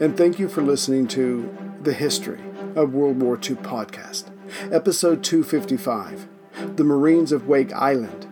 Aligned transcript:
and 0.00 0.16
thank 0.16 0.38
you 0.38 0.48
for 0.48 0.62
listening 0.62 1.06
to 1.06 1.54
The 1.82 1.92
History 1.92 2.40
of 2.74 2.94
World 2.94 3.20
War 3.20 3.34
II 3.34 3.56
podcast, 3.56 4.30
episode 4.72 5.22
255 5.22 6.26
The 6.76 6.84
Marines 6.84 7.32
of 7.32 7.46
Wake 7.46 7.70
Island 7.74 8.26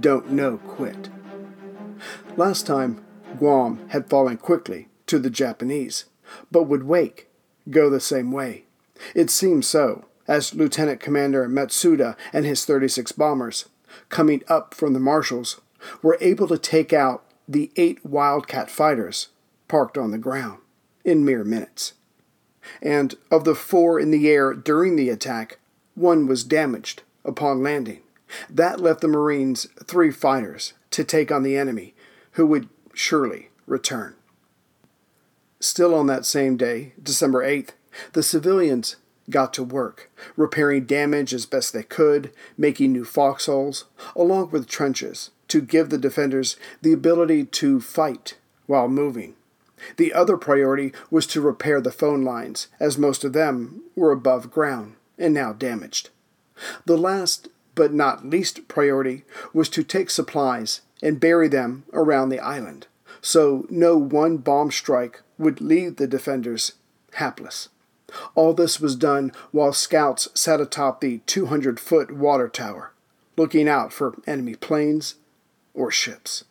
Don't 0.00 0.30
Know 0.30 0.56
Quit. 0.56 1.10
Last 2.38 2.66
time, 2.66 3.04
Guam 3.36 3.86
had 3.88 4.08
fallen 4.08 4.38
quickly 4.38 4.88
to 5.08 5.18
the 5.18 5.28
Japanese, 5.28 6.06
but 6.50 6.62
would 6.62 6.84
Wake 6.84 7.28
go 7.68 7.90
the 7.90 8.00
same 8.00 8.32
way? 8.32 8.64
It 9.14 9.28
seemed 9.28 9.66
so, 9.66 10.06
as 10.26 10.54
Lieutenant 10.54 11.00
Commander 11.00 11.46
Matsuda 11.46 12.16
and 12.32 12.46
his 12.46 12.64
36 12.64 13.12
bombers, 13.12 13.68
coming 14.08 14.42
up 14.48 14.72
from 14.72 14.94
the 14.94 15.00
Marshalls, 15.00 15.60
were 16.00 16.16
able 16.22 16.48
to 16.48 16.56
take 16.56 16.94
out 16.94 17.24
the 17.46 17.70
eight 17.76 18.06
Wildcat 18.06 18.70
fighters 18.70 19.28
parked 19.68 19.98
on 19.98 20.12
the 20.12 20.18
ground 20.18 20.59
in 21.04 21.24
mere 21.24 21.44
minutes. 21.44 21.94
And 22.82 23.14
of 23.30 23.44
the 23.44 23.54
four 23.54 23.98
in 23.98 24.10
the 24.10 24.28
air 24.28 24.54
during 24.54 24.96
the 24.96 25.08
attack, 25.08 25.58
one 25.94 26.26
was 26.26 26.44
damaged 26.44 27.02
upon 27.24 27.62
landing. 27.62 28.00
That 28.48 28.80
left 28.80 29.00
the 29.00 29.08
Marines 29.08 29.66
three 29.84 30.10
fighters 30.10 30.74
to 30.90 31.04
take 31.04 31.32
on 31.32 31.42
the 31.42 31.56
enemy, 31.56 31.94
who 32.32 32.46
would 32.46 32.68
surely 32.94 33.48
return. 33.66 34.14
Still 35.58 35.94
on 35.94 36.06
that 36.06 36.24
same 36.24 36.56
day, 36.56 36.92
December 37.02 37.44
8th, 37.44 37.70
the 38.12 38.22
civilians 38.22 38.96
got 39.28 39.52
to 39.54 39.62
work, 39.62 40.10
repairing 40.36 40.86
damage 40.86 41.34
as 41.34 41.46
best 41.46 41.72
they 41.72 41.82
could, 41.82 42.32
making 42.56 42.92
new 42.92 43.04
foxholes, 43.04 43.84
along 44.16 44.50
with 44.50 44.68
trenches, 44.68 45.30
to 45.48 45.60
give 45.60 45.90
the 45.90 45.98
defenders 45.98 46.56
the 46.82 46.92
ability 46.92 47.44
to 47.44 47.80
fight 47.80 48.36
while 48.66 48.88
moving. 48.88 49.34
The 49.96 50.12
other 50.12 50.36
priority 50.36 50.92
was 51.10 51.26
to 51.28 51.40
repair 51.40 51.80
the 51.80 51.92
phone 51.92 52.22
lines, 52.22 52.68
as 52.78 52.98
most 52.98 53.24
of 53.24 53.32
them 53.32 53.82
were 53.96 54.12
above 54.12 54.50
ground 54.50 54.96
and 55.18 55.34
now 55.34 55.52
damaged. 55.52 56.10
The 56.86 56.98
last 56.98 57.48
but 57.74 57.92
not 57.92 58.26
least 58.26 58.68
priority 58.68 59.24
was 59.52 59.68
to 59.70 59.82
take 59.82 60.10
supplies 60.10 60.82
and 61.02 61.20
bury 61.20 61.48
them 61.48 61.84
around 61.92 62.28
the 62.28 62.40
island, 62.40 62.86
so 63.20 63.66
no 63.70 63.96
one 63.96 64.38
bomb 64.38 64.70
strike 64.70 65.22
would 65.38 65.60
leave 65.60 65.96
the 65.96 66.06
defenders 66.06 66.72
hapless. 67.14 67.68
All 68.34 68.52
this 68.52 68.80
was 68.80 68.96
done 68.96 69.32
while 69.52 69.72
scouts 69.72 70.28
sat 70.34 70.60
atop 70.60 71.00
the 71.00 71.18
200 71.26 71.78
foot 71.78 72.10
water 72.10 72.48
tower, 72.48 72.92
looking 73.36 73.68
out 73.68 73.92
for 73.92 74.18
enemy 74.26 74.56
planes 74.56 75.14
or 75.72 75.90
ships. 75.90 76.44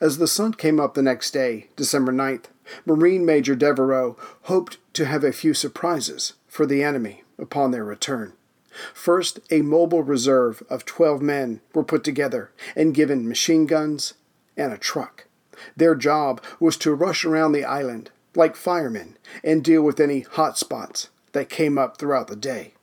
As 0.00 0.18
the 0.18 0.26
sun 0.26 0.54
came 0.54 0.80
up 0.80 0.94
the 0.94 1.02
next 1.02 1.30
day, 1.32 1.68
December 1.76 2.12
9th, 2.12 2.46
Marine 2.84 3.24
Major 3.24 3.54
Devereux 3.54 4.16
hoped 4.42 4.78
to 4.94 5.06
have 5.06 5.24
a 5.24 5.32
few 5.32 5.54
surprises 5.54 6.34
for 6.46 6.66
the 6.66 6.82
enemy 6.82 7.22
upon 7.38 7.70
their 7.70 7.84
return. 7.84 8.32
First, 8.94 9.40
a 9.50 9.62
mobile 9.62 10.02
reserve 10.02 10.62
of 10.68 10.84
12 10.84 11.22
men 11.22 11.60
were 11.74 11.84
put 11.84 12.04
together 12.04 12.50
and 12.76 12.94
given 12.94 13.28
machine 13.28 13.66
guns 13.66 14.14
and 14.56 14.72
a 14.72 14.78
truck. 14.78 15.26
Their 15.76 15.94
job 15.94 16.42
was 16.60 16.76
to 16.78 16.94
rush 16.94 17.24
around 17.24 17.52
the 17.52 17.64
island 17.64 18.10
like 18.34 18.56
firemen 18.56 19.16
and 19.42 19.64
deal 19.64 19.82
with 19.82 19.98
any 19.98 20.20
hot 20.20 20.58
spots 20.58 21.08
that 21.32 21.48
came 21.48 21.76
up 21.76 21.98
throughout 21.98 22.28
the 22.28 22.36
day. 22.36 22.74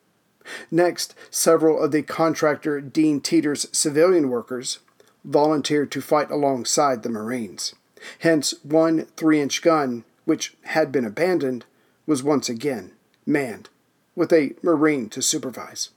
Next, 0.69 1.15
several 1.31 1.81
of 1.81 1.91
the 1.91 2.03
contractor 2.03 2.79
Dean 2.81 3.19
Teeter's 3.19 3.67
civilian 3.71 4.29
workers 4.29 4.79
volunteered 5.25 5.91
to 5.91 6.01
fight 6.01 6.31
alongside 6.31 7.03
the 7.03 7.09
Marines. 7.09 7.75
Hence, 8.19 8.53
one 8.63 9.05
3 9.17 9.41
inch 9.41 9.61
gun, 9.61 10.03
which 10.25 10.55
had 10.63 10.91
been 10.91 11.05
abandoned, 11.05 11.65
was 12.05 12.23
once 12.23 12.49
again 12.49 12.91
manned, 13.25 13.69
with 14.15 14.31
a 14.31 14.53
Marine 14.61 15.09
to 15.09 15.21
supervise. 15.21 15.89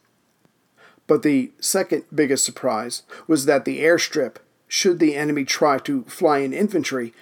But 1.07 1.23
the 1.23 1.53
second 1.61 2.05
biggest 2.15 2.45
surprise 2.45 3.03
was 3.27 3.47
that 3.47 3.65
the 3.65 3.81
airstrip, 3.81 4.37
should 4.67 4.99
the 4.99 5.17
enemy 5.17 5.45
try 5.45 5.79
to 5.79 6.05
fly 6.05 6.39
in 6.39 6.53
infantry, 6.53 7.15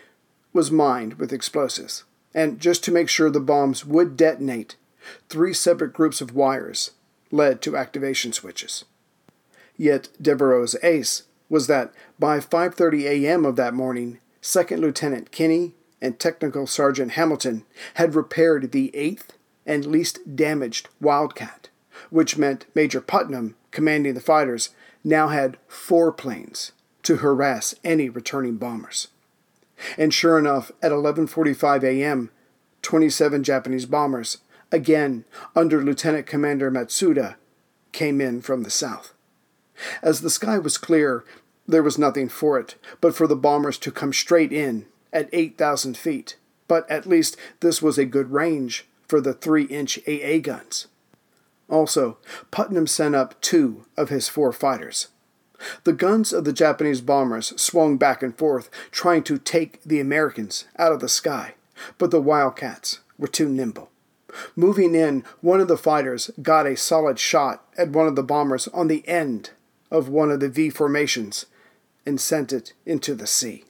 was 0.53 0.71
mined 0.71 1.15
with 1.15 1.33
explosives. 1.33 2.05
And 2.35 2.61
just 2.61 2.83
to 2.85 2.93
make 2.93 3.09
sure 3.09 3.31
the 3.31 3.41
bombs 3.41 3.85
would 3.85 4.17
detonate, 4.17 4.77
three 5.29 5.55
separate 5.55 5.93
groups 5.93 6.21
of 6.21 6.35
wires 6.35 6.93
led 7.31 7.63
to 7.63 7.77
activation 7.77 8.33
switches. 8.33 8.85
Yet 9.77 10.09
Devereux's 10.21 10.77
ace 10.83 11.23
was 11.49 11.67
that 11.67 11.93
by 12.19 12.39
5:30 12.39 13.05
a.m. 13.05 13.45
of 13.45 13.57
that 13.57 13.75
morning, 13.75 14.19
Second 14.41 14.81
Lieutenant 14.81 15.31
Kinney 15.31 15.75
and 16.01 16.19
Technical 16.19 16.67
Sergeant 16.67 17.13
Hamilton 17.13 17.65
had 17.95 18.15
repaired 18.15 18.73
the 18.73 18.91
8th 18.95 19.31
and 19.65 19.87
least 19.87 20.37
damaged 20.37 20.89
Wildcat, 21.01 21.69
which 22.11 22.39
meant 22.39 22.67
Major 22.75 23.01
Putnam, 23.01 23.57
commanding 23.71 24.15
the 24.15 24.21
fighters, 24.21 24.71
now 25.03 25.29
had 25.29 25.57
four 25.67 26.13
planes 26.13 26.73
to 27.03 27.17
harass 27.17 27.75
any 27.85 28.09
returning 28.09 28.57
bombers. 28.57 29.09
And 29.99 30.13
sure 30.13 30.39
enough, 30.39 30.73
at 30.83 30.93
11:45 30.93 31.85
a.m., 31.85 32.31
27 32.83 33.45
Japanese 33.45 33.87
bombers, 33.87 34.39
again 34.73 35.25
under 35.55 35.83
Lieutenant 35.83 36.27
Commander 36.27 36.71
Matsuda, 36.71 37.37
came 37.93 38.21
in 38.21 38.41
from 38.41 38.63
the 38.63 38.71
south. 38.71 39.13
As 40.03 40.21
the 40.21 40.31
sky 40.31 40.59
was 40.59 40.79
clear, 40.79 41.25
there 41.67 41.83
was 41.83 41.99
nothing 41.99 42.29
for 42.29 42.59
it 42.59 42.77
but 43.01 43.15
for 43.15 43.27
the 43.27 43.37
bombers 43.37 43.79
to 43.79 43.91
come 43.91 44.13
straight 44.13 44.53
in 44.53 44.87
at 45.13 45.29
8,000 45.33 45.97
feet. 45.97 46.37
But 46.69 46.91
at 46.91 47.07
least 47.07 47.37
this 47.61 47.81
was 47.81 47.99
a 47.99 48.05
good 48.05 48.33
range 48.33 48.87
for 49.07 49.21
the 49.21 49.35
3 49.35 49.65
inch 49.65 49.99
AA 50.07 50.39
guns. 50.39 50.87
Also, 51.69 52.19
Putnam 52.51 52.87
sent 52.87 53.15
up 53.15 53.41
two 53.41 53.85
of 53.97 54.09
his 54.09 54.29
four 54.29 54.53
fighters. 54.53 55.09
The 55.85 55.93
guns 55.93 56.33
of 56.33 56.45
the 56.45 56.53
Japanese 56.53 57.01
bombers 57.01 57.61
swung 57.61 57.97
back 57.97 58.23
and 58.23 58.37
forth, 58.37 58.71
trying 58.91 59.23
to 59.25 59.39
take 59.39 59.83
the 59.83 60.01
Americans 60.01 60.67
out 60.79 60.93
of 60.93 61.01
the 61.01 61.09
sky, 61.09 61.55
but 61.99 62.11
the 62.11 62.21
Wildcats 62.21 63.01
were 63.19 63.27
too 63.27 63.49
nimble. 63.49 63.91
Moving 64.55 64.95
in, 64.95 65.25
one 65.41 65.61
of 65.61 65.69
the 65.69 65.79
fighters 65.79 66.31
got 66.43 66.67
a 66.67 66.77
solid 66.77 67.19
shot 67.19 67.65
at 67.79 67.91
one 67.91 68.07
of 68.07 68.17
the 68.17 68.23
bombers 68.23 68.69
on 68.69 68.89
the 68.89 69.07
end 69.09 69.51
of 69.91 70.09
one 70.09 70.31
of 70.31 70.41
the 70.41 70.49
V 70.49 70.71
formations 70.71 71.47
and 72.05 72.21
sent 72.21 72.53
it 72.53 72.73
into 72.85 73.15
the 73.15 73.27
sea. 73.27 73.65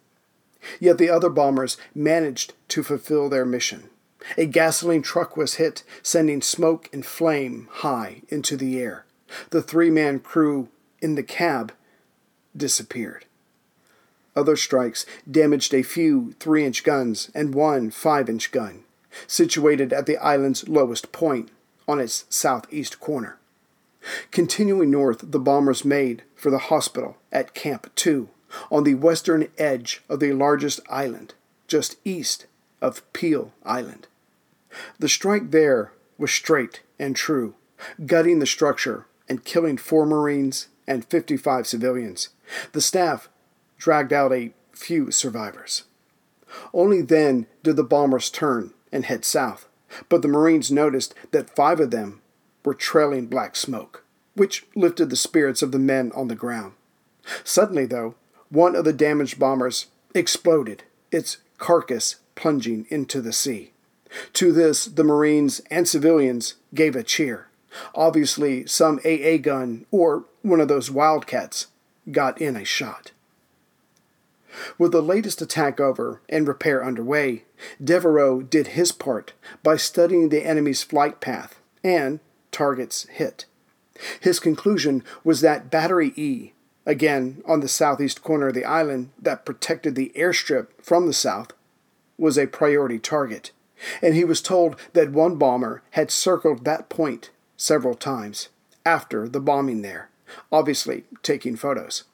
Yet 0.81 0.99
the 0.99 1.11
other 1.11 1.31
bombers 1.31 1.77
managed 1.95 2.55
to 2.69 2.83
fulfill 2.83 3.29
their 3.29 3.47
mission. 3.47 3.91
A 4.37 4.47
gasoline 4.47 5.03
truck 5.03 5.37
was 5.37 5.55
hit, 5.55 5.85
sending 6.03 6.43
smoke 6.43 6.89
and 6.93 7.07
flame 7.07 7.69
high 7.71 8.23
into 8.29 8.57
the 8.57 8.79
air. 8.81 9.05
The 9.51 9.63
three 9.63 9.91
man 9.91 10.19
crew 10.21 10.69
in 11.01 11.15
the 11.15 11.23
cab 11.23 11.73
disappeared. 12.57 13.25
Other 14.35 14.57
strikes 14.57 15.07
damaged 15.29 15.73
a 15.73 15.83
few 15.83 16.35
3 16.41 16.65
inch 16.65 16.85
guns 16.85 17.31
and 17.35 17.55
one 17.55 17.91
5 17.91 18.29
inch 18.29 18.51
gun, 18.51 18.85
situated 19.27 19.93
at 19.93 20.07
the 20.07 20.19
island's 20.19 20.69
lowest 20.69 21.11
point 21.11 21.51
on 21.89 22.01
its 22.01 22.25
southeast 22.29 23.01
corner. 23.01 23.39
Continuing 24.31 24.91
north, 24.91 25.31
the 25.31 25.39
bombers 25.39 25.85
made 25.85 26.23
for 26.35 26.51
the 26.51 26.59
hospital 26.59 27.17
at 27.33 27.55
Camp 27.55 27.93
2 27.95 28.29
on 28.71 28.85
the 28.85 28.95
western 28.95 29.49
edge 29.59 30.03
of 30.09 30.21
the 30.21 30.33
largest 30.33 30.81
island, 30.89 31.35
just 31.67 31.97
east 32.05 32.47
of 32.81 33.11
Peale 33.13 33.53
Island. 33.65 34.07
The 34.99 35.09
strike 35.09 35.51
there 35.51 35.93
was 36.19 36.31
straight 36.31 36.83
and 36.99 37.17
true, 37.17 37.55
gutting 38.05 38.39
the 38.39 38.47
structure 38.47 39.07
and 39.29 39.45
killing 39.45 39.77
four 39.77 40.07
Marines 40.07 40.69
and 40.87 41.05
55 41.05 41.67
civilians. 41.67 42.29
The 42.73 42.81
staff 42.81 43.29
dragged 43.79 44.13
out 44.13 44.33
a 44.33 44.53
few 44.73 45.11
survivors. 45.11 45.85
Only 46.73 47.03
then 47.03 47.47
did 47.63 47.77
the 47.77 47.83
bombers 47.83 48.31
turn 48.31 48.73
and 48.93 49.05
head 49.05 49.25
south, 49.25 49.69
but 50.09 50.23
the 50.23 50.29
Marines 50.29 50.71
noticed 50.71 51.15
that 51.33 51.55
five 51.55 51.81
of 51.81 51.91
them 51.91 52.23
were 52.67 52.75
trailing 52.75 53.27
black 53.27 53.55
smoke, 53.55 54.05
which 54.35 54.67
lifted 54.75 55.09
the 55.09 55.17
spirits 55.17 55.63
of 55.63 55.71
the 55.71 55.79
men 55.79 56.11
on 56.17 56.27
the 56.27 56.35
ground. 56.35 56.73
Suddenly, 57.45 57.87
though, 57.87 58.17
one 58.51 58.75
of 58.75 58.85
the 58.85 58.93
damaged 58.93 59.39
bombers 59.39 59.87
exploded, 60.15 60.83
its 61.13 61.39
carcass 61.59 62.17
plunging 62.35 62.85
into 62.91 63.21
the 63.23 63.33
sea. 63.33 63.71
To 64.35 64.53
this, 64.53 64.85
the 64.87 65.05
Marines 65.05 65.61
and 65.71 65.87
civilians 65.87 66.55
gave 66.75 66.97
a 66.97 67.05
cheer. 67.05 67.49
Obviously, 67.95 68.67
some 68.67 69.01
AA 69.05 69.37
gun 69.37 69.87
or 69.93 70.25
one 70.43 70.61
of 70.61 70.69
those 70.69 70.91
Wildcats 70.91 71.69
got 72.11 72.41
in 72.41 72.57
a 72.57 72.65
shot. 72.65 73.13
With 74.77 74.91
the 74.91 75.03
latest 75.03 75.41
attack 75.41 75.79
over 75.79 76.21
and 76.29 76.49
repair 76.49 76.85
underway, 76.85 77.45
Devereux 77.83 78.43
did 78.43 78.69
his 78.69 78.91
part 78.91 79.35
by 79.63 79.77
studying 79.77 80.31
the 80.31 80.45
enemy's 80.45 80.83
flight 80.83 81.21
path 81.21 81.61
and 81.85 82.19
targets 82.57 83.07
hit. 83.11 83.45
His 84.19 84.41
conclusion 84.41 85.05
was 85.23 85.43
that 85.43 85.71
Battery 85.71 86.15
E, 86.17 86.53
again 86.87 87.43
on 87.45 87.61
the 87.61 87.69
southeast 87.69 88.23
corner 88.23 88.49
of 88.49 88.55
the 88.55 88.65
island 88.65 89.11
that 89.21 89.45
protected 89.45 89.95
the 89.95 90.11
airstrip 90.17 90.69
from 90.81 91.07
the 91.07 91.13
south, 91.13 91.53
was 92.17 92.39
a 92.39 92.47
priority 92.47 92.99
target, 92.99 93.51
and 94.01 94.15
he 94.15 94.25
was 94.25 94.41
told 94.41 94.77
that 94.95 95.13
one 95.13 95.37
bomber 95.37 95.83
had 95.91 96.11
circled 96.11 96.65
that 96.65 96.89
point 96.89 97.29
several 97.59 97.95
times 97.95 98.49
after 98.87 99.29
the 99.29 99.41
bombing 99.41 99.83
there, 99.83 100.09
obviously 100.51 101.05
taking 101.23 101.57
photos. 101.57 102.05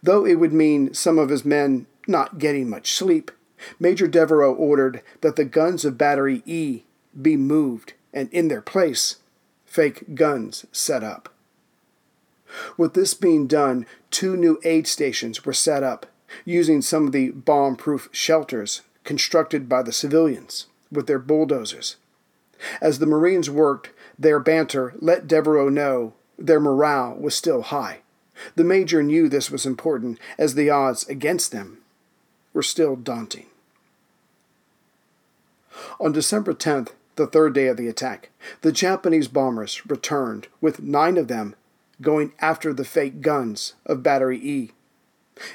Though 0.00 0.24
it 0.24 0.36
would 0.36 0.52
mean 0.52 0.94
some 0.94 1.18
of 1.18 1.30
his 1.30 1.44
men 1.44 1.86
not 2.06 2.38
getting 2.38 2.70
much 2.70 2.92
sleep, 2.92 3.32
Major 3.80 4.06
Devereux 4.06 4.54
ordered 4.54 5.02
that 5.20 5.34
the 5.34 5.44
guns 5.44 5.84
of 5.84 5.98
Battery 5.98 6.44
E 6.46 6.84
be 7.20 7.36
moved 7.36 7.94
and 8.12 8.32
in 8.32 8.46
their 8.48 8.62
place, 8.62 9.16
fake 9.68 10.14
guns 10.14 10.66
set 10.72 11.04
up. 11.04 11.28
With 12.76 12.94
this 12.94 13.14
being 13.14 13.46
done, 13.46 13.86
two 14.10 14.36
new 14.36 14.58
aid 14.64 14.86
stations 14.86 15.44
were 15.44 15.52
set 15.52 15.82
up, 15.82 16.06
using 16.44 16.82
some 16.82 17.06
of 17.06 17.12
the 17.12 17.30
bomb 17.30 17.76
proof 17.76 18.08
shelters 18.10 18.82
constructed 19.04 19.68
by 19.68 19.82
the 19.82 19.92
civilians 19.92 20.66
with 20.90 21.06
their 21.06 21.18
bulldozers. 21.18 21.96
As 22.80 22.98
the 22.98 23.06
Marines 23.06 23.50
worked, 23.50 23.90
their 24.18 24.40
banter 24.40 24.94
let 24.98 25.28
Devereux 25.28 25.70
know 25.70 26.14
their 26.38 26.60
morale 26.60 27.14
was 27.14 27.36
still 27.36 27.62
high. 27.62 27.98
The 28.54 28.64
Major 28.64 29.02
knew 29.02 29.28
this 29.28 29.50
was 29.50 29.66
important, 29.66 30.18
as 30.38 30.54
the 30.54 30.70
odds 30.70 31.06
against 31.08 31.52
them 31.52 31.78
were 32.52 32.62
still 32.62 32.96
daunting. 32.96 33.46
On 36.00 36.12
December 36.12 36.54
10th, 36.54 36.90
the 37.18 37.26
third 37.26 37.52
day 37.52 37.66
of 37.66 37.76
the 37.76 37.88
attack, 37.88 38.30
the 38.62 38.72
Japanese 38.72 39.28
bombers 39.28 39.84
returned, 39.86 40.48
with 40.62 40.80
nine 40.80 41.18
of 41.18 41.28
them 41.28 41.54
going 42.00 42.32
after 42.40 42.72
the 42.72 42.84
fake 42.84 43.20
guns 43.20 43.74
of 43.84 44.02
Battery 44.02 44.38
E. 44.38 44.70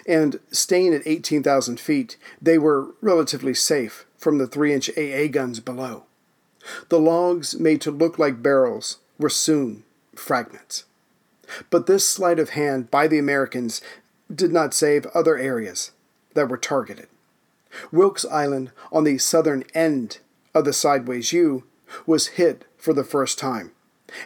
And 0.08 0.40
staying 0.52 0.94
at 0.94 1.08
18,000 1.08 1.80
feet, 1.80 2.18
they 2.42 2.58
were 2.58 2.92
relatively 3.02 3.54
safe 3.54 4.06
from 4.18 4.38
the 4.38 4.48
3 4.48 4.74
inch 4.74 4.90
AA 4.98 5.28
guns 5.28 5.60
below. 5.60 6.04
The 6.90 7.00
logs 7.00 7.60
made 7.60 7.82
to 7.82 7.92
look 7.92 8.20
like 8.20 8.44
barrels 8.44 9.00
were 9.18 9.30
soon 9.30 9.84
fragments. 10.16 10.86
But 11.70 11.88
this 11.88 12.08
sleight 12.08 12.40
of 12.40 12.52
hand 12.52 12.90
by 12.92 13.08
the 13.08 13.20
Americans 13.20 13.82
did 14.34 14.52
not 14.52 14.74
save 14.74 15.06
other 15.08 15.38
areas 15.38 15.92
that 16.34 16.50
were 16.50 16.58
targeted. 16.58 17.08
Wilkes 17.92 18.26
Island, 18.26 18.72
on 18.92 19.04
the 19.04 19.18
southern 19.18 19.64
end 19.74 20.20
of 20.54 20.66
the 20.66 20.74
Sideways 20.74 21.34
U, 21.34 21.64
was 22.06 22.28
hit 22.28 22.66
for 22.78 22.94
the 22.94 23.04
first 23.04 23.38
time, 23.38 23.72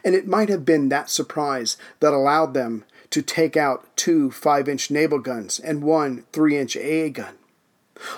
and 0.03 0.15
it 0.15 0.27
might 0.27 0.49
have 0.49 0.65
been 0.65 0.89
that 0.89 1.09
surprise 1.09 1.77
that 1.99 2.13
allowed 2.13 2.53
them 2.53 2.85
to 3.09 3.21
take 3.21 3.55
out 3.55 3.95
two 3.95 4.31
5 4.31 4.67
inch 4.67 4.91
naval 4.91 5.19
guns 5.19 5.59
and 5.59 5.83
one 5.83 6.25
3 6.31 6.57
inch 6.57 6.77
AA 6.77 7.09
gun. 7.09 7.35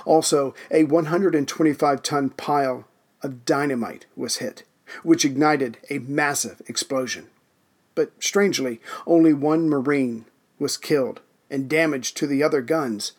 Also, 0.06 0.54
a 0.72 0.84
125 0.84 2.04
ton 2.04 2.30
pile 2.32 2.88
of 3.22 3.46
dynamite 3.46 4.06
was 4.16 4.38
hit, 4.38 4.64
which 5.04 5.26
ignited 5.26 5.78
a 5.90 6.00
massive 6.00 6.62
explosion. 6.68 7.28
But 7.96 8.12
strangely, 8.20 8.82
only 9.06 9.34
one 9.34 9.70
Marine 9.70 10.26
was 10.58 10.78
killed, 10.78 11.22
and 11.50 11.70
damage 11.70 12.14
to 12.16 12.28
the 12.28 12.44
other 12.44 12.62
guns 12.62 13.14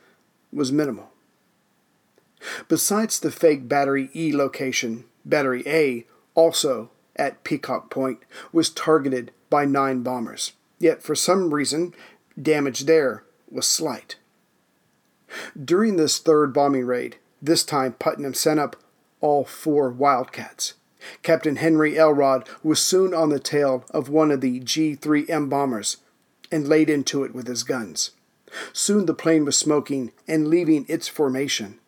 was 0.52 0.72
minimal. 0.72 1.09
Besides 2.68 3.20
the 3.20 3.30
fake 3.30 3.68
Battery 3.68 4.10
E 4.14 4.32
location, 4.32 5.04
Battery 5.24 5.62
A, 5.66 6.06
also 6.34 6.90
at 7.16 7.44
Peacock 7.44 7.90
Point, 7.90 8.20
was 8.52 8.70
targeted 8.70 9.32
by 9.50 9.64
nine 9.64 10.02
bombers. 10.02 10.52
Yet, 10.78 11.02
for 11.02 11.14
some 11.14 11.52
reason, 11.52 11.94
damage 12.40 12.80
there 12.80 13.24
was 13.50 13.66
slight. 13.66 14.16
During 15.62 15.96
this 15.96 16.18
third 16.18 16.52
bombing 16.52 16.86
raid, 16.86 17.16
this 17.42 17.64
time 17.64 17.92
Putnam 17.94 18.34
sent 18.34 18.60
up 18.60 18.76
all 19.20 19.44
four 19.44 19.90
Wildcats. 19.90 20.74
Captain 21.22 21.56
Henry 21.56 21.98
Elrod 21.98 22.48
was 22.62 22.80
soon 22.80 23.14
on 23.14 23.30
the 23.30 23.38
tail 23.38 23.84
of 23.90 24.08
one 24.08 24.30
of 24.30 24.40
the 24.40 24.60
G 24.60 24.96
3M 24.96 25.48
bombers 25.48 25.98
and 26.50 26.68
laid 26.68 26.90
into 26.90 27.24
it 27.24 27.34
with 27.34 27.46
his 27.46 27.62
guns. 27.62 28.10
Soon 28.72 29.06
the 29.06 29.14
plane 29.14 29.44
was 29.44 29.56
smoking 29.56 30.12
and 30.26 30.48
leaving 30.48 30.84
its 30.88 31.08
formation 31.08 31.79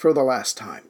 for 0.00 0.14
the 0.14 0.22
last 0.22 0.56
time. 0.56 0.84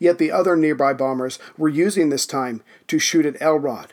Yet 0.00 0.18
the 0.18 0.32
other 0.32 0.56
nearby 0.56 0.92
bombers 0.92 1.38
were 1.56 1.68
using 1.68 2.08
this 2.08 2.26
time 2.26 2.62
to 2.88 2.98
shoot 2.98 3.26
at 3.26 3.40
Elrod, 3.40 3.92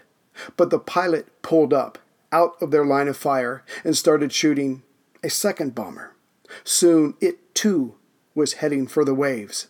but 0.58 0.72
the 0.72 0.80
pilot 0.80 1.28
pulled 1.44 1.74
up 1.74 2.00
out 2.32 2.60
of 2.60 2.72
their 2.72 2.86
line 2.86 3.08
of 3.08 3.16
fire 3.16 3.64
and 3.84 3.96
started 3.96 4.34
shooting 4.34 4.82
a 5.24 5.30
second 5.30 5.76
bomber. 5.76 6.16
Soon 6.64 7.14
it 7.22 7.54
too 7.54 7.96
was 8.34 8.54
heading 8.54 8.88
for 8.88 9.06
the 9.06 9.14
waves. 9.14 9.68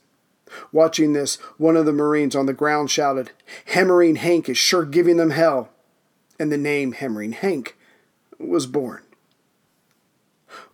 Watching 0.72 1.12
this, 1.12 1.36
one 1.58 1.76
of 1.76 1.86
the 1.86 1.92
Marines 1.92 2.36
on 2.36 2.46
the 2.46 2.54
ground 2.54 2.90
shouted, 2.90 3.32
Hammering 3.66 4.16
Hank 4.16 4.48
is 4.48 4.58
sure 4.58 4.86
giving 4.86 5.18
them 5.18 5.32
hell. 5.32 5.70
And 6.40 6.50
the 6.52 6.58
name 6.58 6.94
Hammering 6.94 7.34
Hank 7.34 7.78
was 8.40 8.68
born. 8.68 9.04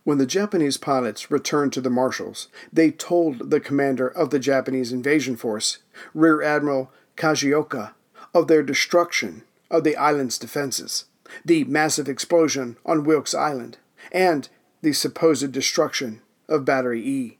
When 0.04 0.18
the 0.18 0.26
Japanese 0.26 0.76
pilots 0.76 1.30
returned 1.30 1.72
to 1.74 1.80
the 1.80 1.90
Marshalls, 1.90 2.48
they 2.72 2.90
told 2.90 3.50
the 3.50 3.60
commander 3.60 4.08
of 4.08 4.30
the 4.30 4.38
Japanese 4.38 4.92
invasion 4.92 5.36
force, 5.36 5.78
Rear 6.14 6.42
Admiral 6.42 6.90
Kajioka, 7.16 7.92
of 8.34 8.48
their 8.48 8.62
destruction 8.62 9.42
of 9.70 9.84
the 9.84 9.96
island's 9.96 10.38
defenses, 10.38 11.04
the 11.44 11.64
massive 11.64 12.08
explosion 12.08 12.76
on 12.84 13.04
Wilkes 13.04 13.34
Island, 13.34 13.78
and 14.12 14.48
the 14.82 14.92
supposed 14.92 15.52
destruction 15.52 16.22
of 16.48 16.64
Battery 16.64 17.06
E. 17.06 17.38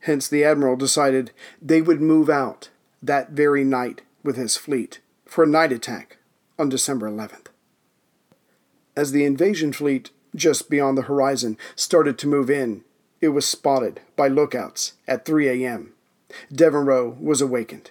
Hence, 0.00 0.28
the 0.28 0.44
admiral 0.44 0.76
decided 0.76 1.32
they 1.60 1.82
would 1.82 2.00
move 2.00 2.30
out 2.30 2.70
that 3.02 3.30
very 3.30 3.64
night 3.64 4.02
with 4.22 4.36
his 4.36 4.56
fleet 4.56 5.00
for 5.26 5.44
a 5.44 5.48
night 5.48 5.72
attack 5.72 6.18
on 6.58 6.68
December 6.68 7.10
11th. 7.10 7.46
As 8.96 9.12
the 9.12 9.24
invasion 9.24 9.72
fleet 9.72 10.10
just 10.34 10.70
beyond 10.70 10.96
the 10.96 11.02
horizon 11.02 11.58
started 11.74 12.18
to 12.18 12.28
move 12.28 12.50
in, 12.50 12.84
it 13.20 13.28
was 13.28 13.46
spotted 13.46 14.00
by 14.16 14.28
lookouts 14.28 14.94
at 15.06 15.24
3 15.24 15.48
a.m. 15.48 15.92
Devereux 16.52 17.16
was 17.20 17.40
awakened. 17.40 17.90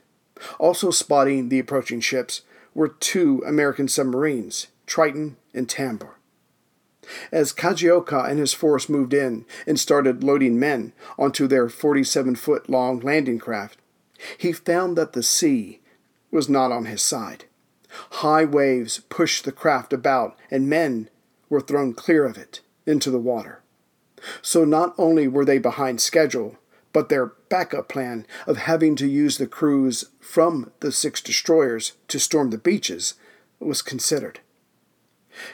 Also 0.58 0.92
spotting 0.92 1.50
the 1.50 1.60
approaching 1.60 2.00
ships 2.00 2.42
were 2.74 2.88
two 2.88 3.44
American 3.46 3.88
submarines, 3.88 4.68
Triton 4.86 5.38
and 5.54 5.68
Tambor. 5.68 6.12
As 7.32 7.54
Kajioka 7.54 8.30
and 8.30 8.40
his 8.40 8.54
force 8.54 8.88
moved 8.88 9.14
in 9.14 9.46
and 9.66 9.80
started 9.80 10.24
loading 10.24 10.60
men 10.60 10.94
onto 11.18 11.48
their 11.48 11.68
47 11.68 12.36
foot 12.36 12.70
long 12.70 13.00
landing 13.00 13.40
craft, 13.40 13.80
he 14.38 14.52
found 14.52 14.98
that 14.98 15.14
the 15.14 15.24
sea 15.24 15.80
was 16.32 16.50
not 16.50 16.72
on 16.72 16.86
his 16.86 17.02
side. 17.02 17.46
High 18.12 18.46
waves 18.46 19.00
pushed 19.10 19.46
the 19.46 19.52
craft 19.52 19.94
about, 19.94 20.38
and 20.52 20.70
men 20.70 21.10
were 21.50 21.62
thrown 21.62 21.94
clear 21.94 22.26
of 22.26 22.38
it 22.38 22.62
into 22.86 23.12
the 23.12 23.20
water. 23.20 23.62
So 24.42 24.66
not 24.66 24.94
only 24.98 25.28
were 25.28 25.46
they 25.46 25.60
behind 25.60 26.02
schedule, 26.02 26.58
but 26.92 27.10
their 27.10 27.28
backup 27.50 27.88
plan 27.88 28.26
of 28.48 28.58
having 28.58 28.96
to 28.98 29.08
use 29.08 29.38
the 29.38 29.48
crews 29.48 30.06
from 30.20 30.72
the 30.80 30.92
six 30.92 31.22
destroyers 31.22 31.94
to 32.08 32.20
storm 32.20 32.50
the 32.50 32.58
beaches 32.58 33.14
was 33.60 33.82
considered. 33.82 34.40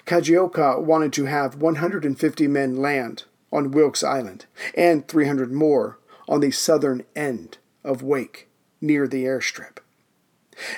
Kajioka 0.06 0.82
wanted 0.82 1.14
to 1.14 1.26
have 1.26 1.56
150 1.56 2.48
men 2.48 2.78
land 2.78 3.24
on 3.52 3.72
Wilkes 3.72 4.04
Island 4.04 4.46
and 4.74 5.08
300 5.08 5.52
more 5.52 6.00
on 6.28 6.40
the 6.40 6.52
southern 6.52 7.04
end 7.16 7.58
of 7.84 8.02
Wake 8.02 8.48
near 8.82 9.08
the 9.08 9.26
airstrip. 9.26 9.78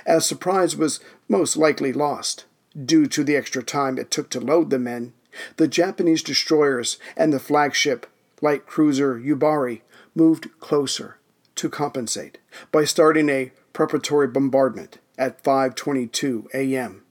As 0.06 0.26
surprise 0.26 0.76
was 0.76 1.00
most 1.30 1.56
likely 1.56 1.94
lost 1.94 2.46
due 2.86 3.08
to 3.08 3.24
the 3.24 3.36
extra 3.36 3.64
time 3.64 3.98
it 3.98 4.12
took 4.12 4.30
to 4.30 4.40
load 4.40 4.70
the 4.70 4.80
men, 4.80 5.14
the 5.58 5.68
Japanese 5.68 6.24
destroyers 6.24 6.98
and 7.16 7.32
the 7.32 7.40
flagship 7.40 8.08
light 8.42 8.66
cruiser 8.66 9.20
Yubari 9.20 9.82
moved 10.16 10.48
closer 10.60 11.18
to 11.56 11.70
compensate 11.70 12.38
by 12.72 12.84
starting 12.86 13.30
a 13.30 13.52
preparatory 13.74 14.28
bombardment 14.28 15.00
at 15.18 15.44
5:22 15.44 16.48
a.m. 16.54 17.04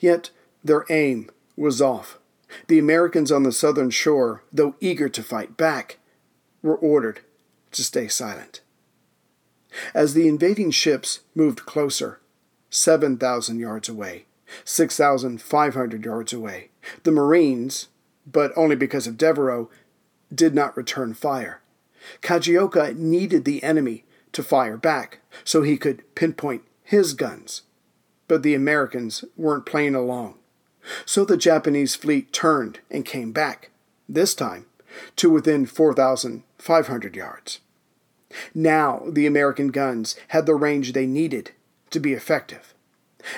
Yet 0.00 0.30
their 0.64 0.84
aim 0.88 1.30
was 1.56 1.80
off. 1.82 2.18
The 2.68 2.78
Americans 2.78 3.32
on 3.32 3.42
the 3.42 3.52
southern 3.52 3.90
shore, 3.90 4.42
though 4.52 4.76
eager 4.80 5.08
to 5.08 5.22
fight 5.22 5.56
back, 5.56 5.98
were 6.62 6.76
ordered 6.76 7.20
to 7.72 7.84
stay 7.84 8.08
silent. 8.08 8.60
As 9.94 10.14
the 10.14 10.28
invading 10.28 10.70
ships 10.70 11.20
moved 11.34 11.66
closer, 11.66 12.20
7,000 12.70 13.58
yards 13.58 13.88
away, 13.88 14.24
6,500 14.64 16.04
yards 16.04 16.32
away, 16.32 16.70
the 17.02 17.12
Marines, 17.12 17.88
but 18.26 18.52
only 18.56 18.76
because 18.76 19.06
of 19.06 19.16
Devereux, 19.16 19.68
did 20.34 20.54
not 20.54 20.76
return 20.76 21.14
fire. 21.14 21.60
Kajioka 22.22 22.96
needed 22.96 23.44
the 23.44 23.62
enemy 23.62 24.04
to 24.32 24.42
fire 24.42 24.76
back 24.76 25.20
so 25.44 25.62
he 25.62 25.76
could 25.76 26.02
pinpoint 26.14 26.62
his 26.82 27.14
guns 27.14 27.62
but 28.28 28.42
the 28.42 28.54
Americans 28.54 29.24
weren't 29.36 29.66
playing 29.66 29.94
along. 29.94 30.34
So 31.04 31.24
the 31.24 31.36
Japanese 31.36 31.96
fleet 31.96 32.32
turned 32.32 32.80
and 32.90 33.04
came 33.04 33.32
back, 33.32 33.70
this 34.08 34.34
time 34.34 34.66
to 35.16 35.30
within 35.30 35.66
4,500 35.66 37.16
yards. 37.16 37.60
Now 38.54 39.02
the 39.08 39.26
American 39.26 39.68
guns 39.68 40.16
had 40.28 40.46
the 40.46 40.54
range 40.54 40.92
they 40.92 41.06
needed 41.06 41.52
to 41.90 42.00
be 42.00 42.12
effective. 42.12 42.74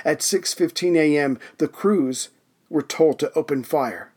At 0.04 0.20
6:15 0.20 0.96
a.m., 0.96 1.38
the 1.58 1.68
crews 1.68 2.30
were 2.68 2.82
told 2.82 3.18
to 3.18 3.32
open 3.34 3.62
fire. 3.62 4.12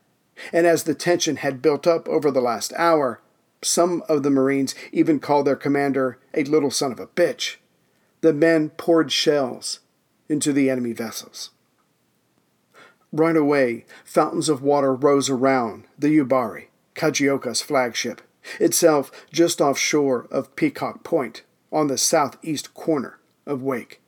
And 0.52 0.66
as 0.66 0.84
the 0.84 0.94
tension 0.94 1.36
had 1.36 1.62
built 1.62 1.86
up 1.86 2.08
over 2.08 2.30
the 2.30 2.40
last 2.40 2.72
hour, 2.76 3.20
some 3.62 4.02
of 4.08 4.22
the 4.22 4.30
Marines 4.30 4.74
even 4.92 5.20
called 5.20 5.46
their 5.46 5.56
commander 5.56 6.18
a 6.34 6.44
little 6.44 6.70
son 6.70 6.92
of 6.92 7.00
a 7.00 7.06
bitch. 7.06 7.56
The 8.20 8.32
men 8.32 8.70
poured 8.70 9.12
shells 9.12 9.80
into 10.28 10.52
the 10.52 10.68
enemy 10.70 10.92
vessels. 10.92 11.50
Right 13.12 13.36
away, 13.36 13.84
fountains 14.04 14.48
of 14.48 14.62
water 14.62 14.94
rose 14.94 15.28
around 15.28 15.84
the 15.98 16.08
Yubari, 16.08 16.66
Kajioka's 16.94 17.60
flagship, 17.60 18.22
itself 18.58 19.10
just 19.30 19.60
offshore 19.60 20.26
of 20.30 20.54
Peacock 20.56 21.04
Point 21.04 21.42
on 21.70 21.86
the 21.86 21.98
southeast 21.98 22.74
corner 22.74 23.18
of 23.46 23.62
Wake. 23.62 24.01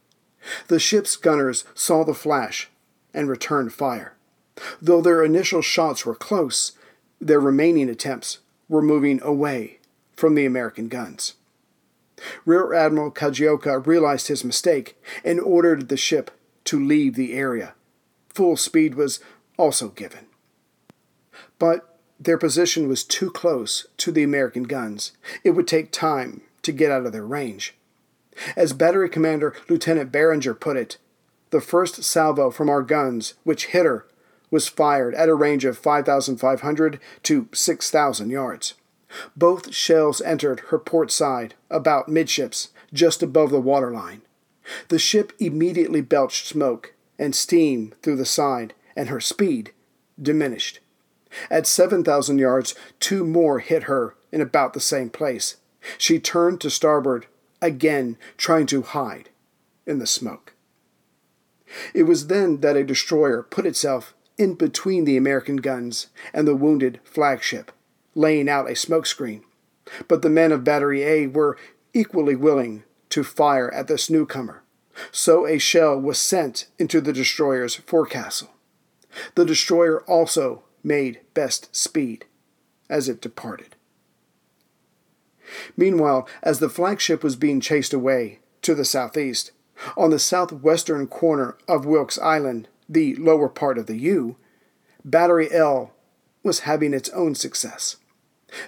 The 0.69 0.79
ship's 0.79 1.17
gunners 1.17 1.65
saw 1.75 2.05
the 2.05 2.15
flash 2.15 2.69
and 3.13 3.29
returned 3.29 3.73
fire. 3.73 4.15
Though 4.81 5.01
their 5.01 5.25
initial 5.25 5.63
shots 5.63 6.05
were 6.05 6.15
close, 6.15 6.73
their 7.21 7.41
remaining 7.41 7.89
attempts 7.89 8.39
were 8.69 8.83
moving 8.83 9.21
away 9.23 9.79
from 10.15 10.35
the 10.35 10.47
American 10.47 10.89
guns. 10.89 11.35
Rear 12.45 12.73
Admiral 12.73 13.11
Kajioka 13.11 13.87
realized 13.87 14.29
his 14.29 14.45
mistake 14.45 14.97
and 15.25 15.41
ordered 15.41 15.89
the 15.89 15.97
ship 15.97 16.31
to 16.65 16.83
leave 16.83 17.15
the 17.15 17.35
area. 17.35 17.75
Full 18.31 18.57
speed 18.57 18.95
was 18.95 19.21
also 19.59 19.89
given. 19.89 20.27
But 21.59 21.99
their 22.19 22.39
position 22.39 22.89
was 22.89 23.05
too 23.05 23.31
close 23.31 23.87
to 23.99 24.13
the 24.13 24.23
American 24.23 24.65
guns. 24.65 25.13
It 25.43 25.51
would 25.51 25.69
take 25.69 25.91
time 25.91 26.43
to 26.63 26.73
get 26.73 26.91
out 26.91 27.07
of 27.07 27.13
their 27.13 27.27
range. 27.27 27.75
As 28.57 28.73
Battery 28.73 29.09
Commander 29.09 29.55
Lieutenant 29.69 30.11
Barninger 30.11 30.59
put 30.59 30.77
it, 30.77 30.99
the 31.51 31.61
first 31.61 32.03
salvo 32.03 32.51
from 32.51 32.69
our 32.69 32.83
guns, 32.83 33.35
which 33.45 33.67
hit 33.67 33.87
her, 33.87 34.07
was 34.51 34.69
fired 34.69 35.15
at 35.15 35.29
a 35.29 35.35
range 35.35 35.65
of 35.65 35.79
5,500 35.79 37.01
to 37.25 37.49
6,000 37.53 38.31
yards. 38.31 38.75
Both 39.37 39.75
shells 39.75 40.21
entered 40.23 40.61
her 40.71 40.79
port 40.79 41.11
side, 41.11 41.55
about 41.71 42.09
midships, 42.09 42.69
just 42.93 43.23
above 43.23 43.51
the 43.51 43.61
waterline. 43.61 44.23
The 44.89 44.99
ship 44.99 45.33
immediately 45.39 46.01
belched 46.01 46.47
smoke 46.47 46.95
and 47.19 47.35
steam 47.35 47.95
through 48.03 48.17
the 48.17 48.25
side, 48.25 48.75
and 48.97 49.09
her 49.09 49.21
speed 49.21 49.73
diminished. 50.21 50.81
At 51.51 51.67
7,000 51.67 52.39
yards, 52.39 52.75
two 53.01 53.25
more 53.25 53.59
hit 53.59 53.85
her 53.85 54.17
in 54.33 54.41
about 54.41 54.73
the 54.73 54.81
same 54.81 55.11
place. 55.11 55.57
She 55.99 56.19
turned 56.19 56.61
to 56.61 56.71
starboard 56.71 57.27
again 57.65 58.19
trying 58.37 58.67
to 58.67 58.83
hide 58.83 59.31
in 59.87 59.99
the 59.99 60.07
smoke. 60.07 60.55
It 61.95 62.05
was 62.05 62.27
then 62.27 62.61
that 62.61 62.77
a 62.77 62.85
destroyer 62.85 63.43
put 63.43 63.67
itself 63.67 64.15
in 64.37 64.55
between 64.55 65.05
the 65.05 65.17
American 65.17 65.57
guns 65.57 66.09
and 66.33 66.47
the 66.47 66.55
wounded 66.55 67.01
flagship, 67.05 67.73
laying 68.15 68.49
out 68.49 68.69
a 68.69 68.75
smokescreen. 68.75 69.43
But 70.09 70.23
the 70.23 70.31
men 70.31 70.53
of 70.53 70.63
Battery 70.63 71.03
A 71.03 71.27
were 71.27 71.57
equally 71.93 72.37
willing 72.37 72.85
to 73.11 73.25
fire 73.25 73.73
at 73.73 73.89
this 73.89 74.11
newcomer, 74.11 74.63
so 75.11 75.47
a 75.47 75.59
shell 75.59 75.99
was 75.99 76.19
sent 76.19 76.67
into 76.79 77.01
the 77.01 77.13
destroyer's 77.13 77.77
forecastle. 77.77 78.51
The 79.35 79.45
destroyer 79.45 80.03
also 80.03 80.65
made 80.83 81.21
best 81.33 81.75
speed 81.75 82.27
as 82.91 83.09
it 83.09 83.21
departed. 83.21 83.74
Meanwhile, 85.77 86.29
as 86.43 86.59
the 86.59 86.69
flagship 86.69 87.23
was 87.23 87.37
being 87.37 87.61
chased 87.61 87.93
away 87.93 88.41
to 88.63 88.75
the 88.75 88.85
southeast, 88.85 89.53
on 89.97 90.11
the 90.11 90.19
southwestern 90.19 91.07
corner 91.07 91.57
of 91.69 91.87
Wilkes 91.87 92.19
Island, 92.19 92.69
the 92.89 93.15
lower 93.17 93.49
part 93.49 93.79
of 93.79 93.87
the 93.87 93.99
U, 93.99 94.37
Battery 95.05 95.53
L 95.53 95.93
was 96.43 96.61
having 96.61 96.95
its 96.95 97.09
own 97.11 97.35
success. 97.35 97.97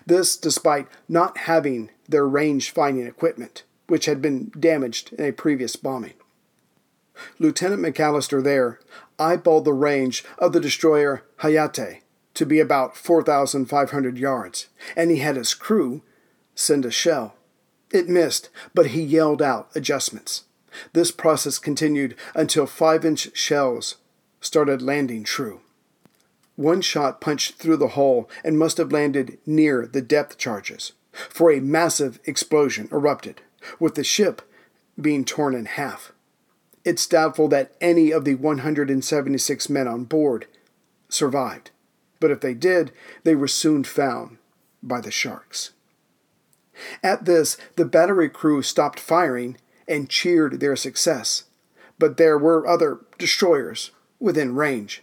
This 0.05 0.37
despite 0.37 0.88
not 1.09 1.38
having 1.38 1.90
their 2.09 2.26
range 2.26 2.71
finding 2.71 3.07
equipment, 3.07 3.64
which 3.87 4.07
had 4.07 4.21
been 4.21 4.50
damaged 4.59 5.12
in 5.12 5.25
a 5.25 5.33
previous 5.33 5.76
bombing. 5.76 6.14
Lieutenant 7.38 7.83
McAllister 7.83 8.43
there 8.43 8.81
eyeballed 9.19 9.64
the 9.64 9.73
range 9.73 10.25
of 10.38 10.52
the 10.52 10.61
destroyer 10.61 11.25
Hayate 11.40 12.00
to 12.35 12.47
be 12.47 12.61
about 12.61 12.97
4,500 12.97 14.19
yards, 14.19 14.69
and 14.95 15.11
he 15.11 15.19
had 15.19 15.37
his 15.37 15.55
crew 15.55 16.02
send 16.56 16.84
a 16.84 16.90
shell. 16.90 17.36
It 17.92 18.08
missed, 18.08 18.50
but 18.75 18.86
he 18.88 19.00
yelled 19.00 19.40
out 19.40 19.68
adjustments. 19.76 20.42
This 20.92 21.12
process 21.12 21.58
continued 21.58 22.16
until 22.34 22.66
5 22.66 23.04
inch 23.04 23.36
shells 23.36 23.96
started 24.40 24.82
landing 24.82 25.22
true. 25.22 25.60
One 26.56 26.80
shot 26.80 27.20
punched 27.20 27.56
through 27.56 27.76
the 27.76 27.88
hull 27.88 28.28
and 28.42 28.58
must 28.58 28.78
have 28.78 28.90
landed 28.90 29.38
near 29.46 29.86
the 29.86 30.02
depth 30.02 30.38
charges, 30.38 30.92
for 31.12 31.52
a 31.52 31.60
massive 31.60 32.18
explosion 32.25 32.88
erupted, 32.90 33.42
with 33.78 33.94
the 33.94 34.04
ship 34.04 34.42
being 35.00 35.25
torn 35.25 35.54
in 35.54 35.66
half. 35.66 36.12
It's 36.84 37.06
doubtful 37.06 37.48
that 37.48 37.75
any 37.80 38.10
of 38.10 38.25
the 38.25 38.36
176 38.36 39.68
men 39.68 39.88
on 39.88 40.04
board 40.04 40.46
survived, 41.08 41.70
but 42.20 42.30
if 42.30 42.40
they 42.40 42.54
did, 42.54 42.92
they 43.25 43.34
were 43.34 43.48
soon 43.48 43.84
found 43.84 44.38
by 44.82 45.00
the 45.00 45.10
sharks. 45.10 45.72
At 47.02 47.25
this, 47.25 47.56
the 47.76 47.85
battery 47.85 48.28
crew 48.28 48.62
stopped 48.62 49.00
firing 49.00 49.56
and 49.88 50.11
cheered 50.11 50.61
their 50.61 50.76
success, 50.76 51.45
but 51.99 52.16
there 52.16 52.38
were 52.38 52.66
other 52.66 53.00
destroyers 53.18 53.92
within 54.18 54.54
range, 54.54 55.02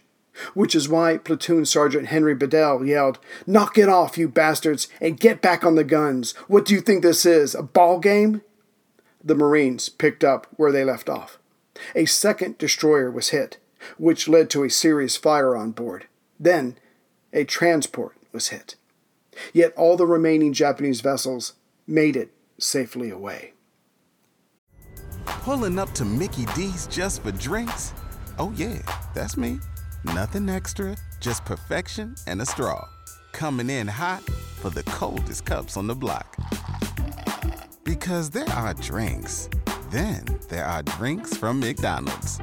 which 0.54 0.74
is 0.74 0.88
why 0.88 1.18
Platoon 1.18 1.64
Sergeant 1.64 2.08
Henry 2.08 2.34
Bedell 2.34 2.84
yelled, 2.84 3.18
Knock 3.46 3.78
it 3.78 3.88
off, 3.88 4.18
you 4.18 4.28
bastards, 4.28 4.88
and 5.00 5.20
get 5.20 5.40
back 5.40 5.64
on 5.64 5.74
the 5.74 5.84
guns. 5.84 6.32
What 6.48 6.64
do 6.64 6.74
you 6.74 6.80
think 6.80 7.02
this 7.02 7.24
is, 7.24 7.54
a 7.54 7.62
ball 7.62 7.98
game? 7.98 8.42
The 9.22 9.34
Marines 9.34 9.88
picked 9.88 10.22
up 10.22 10.46
where 10.56 10.72
they 10.72 10.84
left 10.84 11.08
off. 11.08 11.38
A 11.94 12.04
second 12.04 12.58
destroyer 12.58 13.10
was 13.10 13.30
hit, 13.30 13.58
which 13.98 14.28
led 14.28 14.50
to 14.50 14.64
a 14.64 14.70
serious 14.70 15.16
fire 15.16 15.56
on 15.56 15.70
board. 15.72 16.06
Then, 16.38 16.76
a 17.32 17.44
transport 17.44 18.16
was 18.32 18.48
hit. 18.48 18.76
Yet 19.52 19.72
all 19.76 19.96
the 19.96 20.06
remaining 20.06 20.52
Japanese 20.52 21.00
vessels 21.00 21.54
made 21.86 22.16
it 22.16 22.30
safely 22.58 23.10
away. 23.10 23.52
Pulling 25.26 25.78
up 25.78 25.92
to 25.92 26.04
Mickey 26.04 26.46
D's 26.54 26.86
just 26.86 27.22
for 27.22 27.32
drinks? 27.32 27.92
Oh, 28.38 28.52
yeah, 28.56 28.78
that's 29.14 29.36
me. 29.36 29.58
Nothing 30.04 30.48
extra, 30.48 30.96
just 31.20 31.44
perfection 31.44 32.14
and 32.26 32.42
a 32.42 32.46
straw. 32.46 32.86
Coming 33.32 33.70
in 33.70 33.88
hot 33.88 34.22
for 34.60 34.70
the 34.70 34.82
coldest 34.84 35.44
cups 35.44 35.76
on 35.76 35.86
the 35.86 35.94
block. 35.94 36.36
Because 37.84 38.30
there 38.30 38.48
are 38.50 38.74
drinks, 38.74 39.48
then 39.90 40.24
there 40.48 40.64
are 40.64 40.82
drinks 40.82 41.36
from 41.36 41.60
McDonald's. 41.60 42.38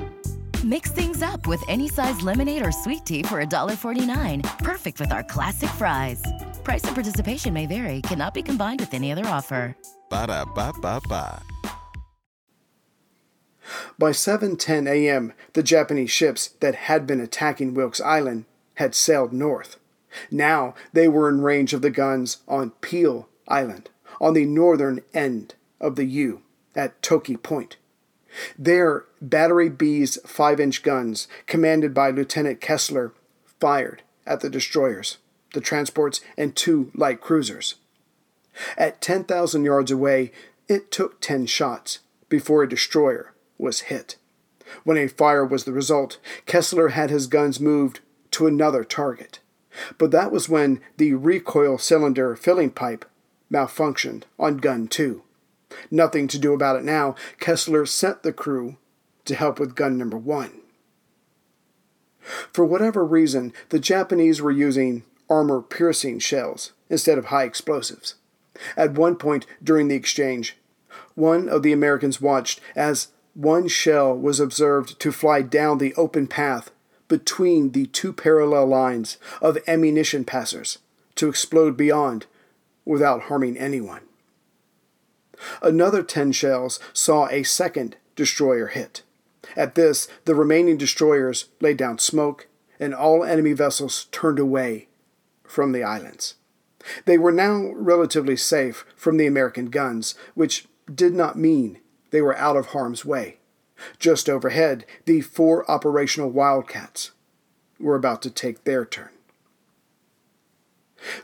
Mix 0.64 0.92
things 0.92 1.24
up 1.24 1.48
with 1.48 1.64
any 1.68 1.88
size 1.88 2.22
lemonade 2.22 2.64
or 2.64 2.72
sweet 2.72 3.04
tea 3.04 3.24
for 3.24 3.44
$1.49. 3.44 4.60
Perfect 4.60 5.00
with 5.00 5.12
our 5.12 5.24
classic 5.24 5.70
fries. 5.72 6.22
Price 6.64 6.84
and 6.84 6.94
participation 6.94 7.52
may 7.52 7.66
vary, 7.66 8.02
cannot 8.02 8.36
be 8.36 8.44
combined 8.44 8.80
with 8.80 8.94
any 8.94 9.12
other 9.12 9.26
offer. 9.26 9.76
Ba 10.10 10.28
da 10.28 10.46
ba 10.46 10.72
ba 10.80 11.02
ba. 11.10 11.42
By 13.98 14.12
7:10 14.12 14.88
a.m., 14.88 15.34
the 15.54 15.64
Japanese 15.64 16.12
ships 16.12 16.50
that 16.60 16.76
had 16.76 17.08
been 17.08 17.20
attacking 17.20 17.74
Wilkes 17.74 18.02
Island 18.02 18.46
had 18.76 18.94
sailed 18.94 19.34
north. 19.34 19.78
Now 20.30 20.76
they 20.94 21.08
were 21.08 21.30
in 21.30 21.42
range 21.42 21.74
of 21.74 21.82
the 21.82 21.90
guns 21.90 22.38
on 22.48 22.72
Peale 22.82 23.28
Island, 23.48 23.90
on 24.20 24.34
the 24.34 24.46
northern 24.46 25.02
end 25.14 25.56
of 25.80 25.96
the 25.96 26.06
U, 26.06 26.42
at 26.76 27.02
Toki 27.02 27.38
Point. 27.38 27.78
There, 28.58 29.06
Battery 29.22 29.70
B's 29.70 30.18
5 30.26 30.60
inch 30.60 30.84
guns, 30.84 31.28
commanded 31.48 31.94
by 31.94 32.10
Lieutenant 32.10 32.62
Kessler, 32.62 33.14
fired 33.60 34.04
at 34.26 34.42
the 34.42 34.50
destroyers, 34.50 35.18
the 35.54 35.62
transports, 35.62 36.22
and 36.38 36.56
two 36.56 36.92
light 36.96 37.22
cruisers. 37.22 37.76
At 38.78 39.02
10,000 39.02 39.64
yards 39.64 39.92
away, 39.92 40.32
it 40.68 40.92
took 40.92 41.20
10 41.22 41.46
shots 41.46 42.00
before 42.30 42.64
a 42.64 42.70
destroyer 42.70 43.34
was 43.58 43.82
hit. 43.82 44.18
When 44.84 44.98
a 44.98 45.08
fire 45.08 45.46
was 45.46 45.66
the 45.66 45.74
result, 45.74 46.18
Kessler 46.46 46.90
had 46.90 47.10
his 47.10 47.28
guns 47.28 47.60
moved 47.60 48.00
to 48.32 48.48
another 48.48 48.84
target. 48.84 49.40
But 49.98 50.12
that 50.12 50.32
was 50.32 50.50
when 50.50 50.82
the 50.98 51.14
recoil 51.14 51.78
cylinder 51.78 52.36
filling 52.36 52.72
pipe 52.72 53.06
malfunctioned 53.52 54.24
on 54.40 54.58
gun 54.58 54.88
2. 54.88 55.24
Nothing 55.90 56.28
to 56.30 56.40
do 56.40 56.54
about 56.54 56.76
it 56.76 56.84
now, 56.84 57.16
Kessler 57.40 57.86
sent 57.86 58.24
the 58.24 58.34
crew 58.34 58.78
to 59.26 59.36
help 59.36 59.60
with 59.60 59.76
gun 59.76 59.98
number 59.98 60.18
one. 60.18 60.62
For 62.52 62.66
whatever 62.66 63.06
reason, 63.06 63.54
the 63.70 63.80
Japanese 63.80 64.42
were 64.42 64.52
using 64.52 65.04
armor 65.30 65.62
piercing 65.62 66.20
shells 66.20 66.74
instead 66.90 67.18
of 67.18 67.26
high 67.26 67.44
explosives. 67.44 68.16
At 68.76 68.94
one 68.94 69.16
point 69.16 69.46
during 69.64 69.88
the 69.88 69.96
exchange, 69.96 70.58
one 71.16 71.50
of 71.50 71.64
the 71.64 71.72
Americans 71.72 72.22
watched 72.22 72.60
as 72.76 73.08
one 73.34 73.68
shell 73.68 74.16
was 74.16 74.40
observed 74.40 75.00
to 75.00 75.12
fly 75.12 75.42
down 75.42 75.78
the 75.78 75.96
open 75.96 76.28
path 76.28 76.70
between 77.08 77.72
the 77.72 77.86
two 77.88 78.14
parallel 78.14 78.68
lines 78.68 79.18
of 79.42 79.58
ammunition 79.68 80.26
passers 80.26 80.80
to 81.16 81.30
explode 81.30 81.78
beyond 81.78 82.26
without 82.86 83.24
harming 83.24 83.58
anyone. 83.58 84.02
Another 85.62 86.04
10 86.04 86.32
shells 86.32 86.80
saw 86.94 87.28
a 87.28 87.44
second 87.44 87.98
destroyer 88.16 88.68
hit. 88.68 89.04
At 89.56 89.76
this, 89.76 90.08
the 90.26 90.36
remaining 90.36 90.78
destroyers 90.78 91.46
laid 91.60 91.78
down 91.78 91.98
smoke, 91.98 92.48
and 92.80 92.94
all 92.94 93.24
enemy 93.24 93.54
vessels 93.54 94.06
turned 94.12 94.40
away 94.40 94.88
from 95.44 95.72
the 95.72 95.84
islands. 95.84 96.36
They 97.06 97.18
were 97.18 97.32
now 97.32 97.72
relatively 97.76 98.36
safe 98.36 98.86
from 98.96 99.18
the 99.18 99.28
American 99.28 99.68
guns, 99.68 100.16
which 100.34 100.68
did 100.94 101.14
not 101.14 101.38
mean 101.38 101.80
they 102.12 102.22
were 102.22 102.38
out 102.38 102.58
of 102.58 102.68
harm's 102.68 103.06
way. 103.06 103.38
Just 104.00 104.30
overhead, 104.30 104.86
the 105.06 105.22
four 105.22 105.70
operational 105.70 106.30
Wildcats 106.30 107.12
were 107.80 107.96
about 107.96 108.22
to 108.24 108.30
take 108.30 108.64
their 108.64 108.86
turn. 108.86 109.10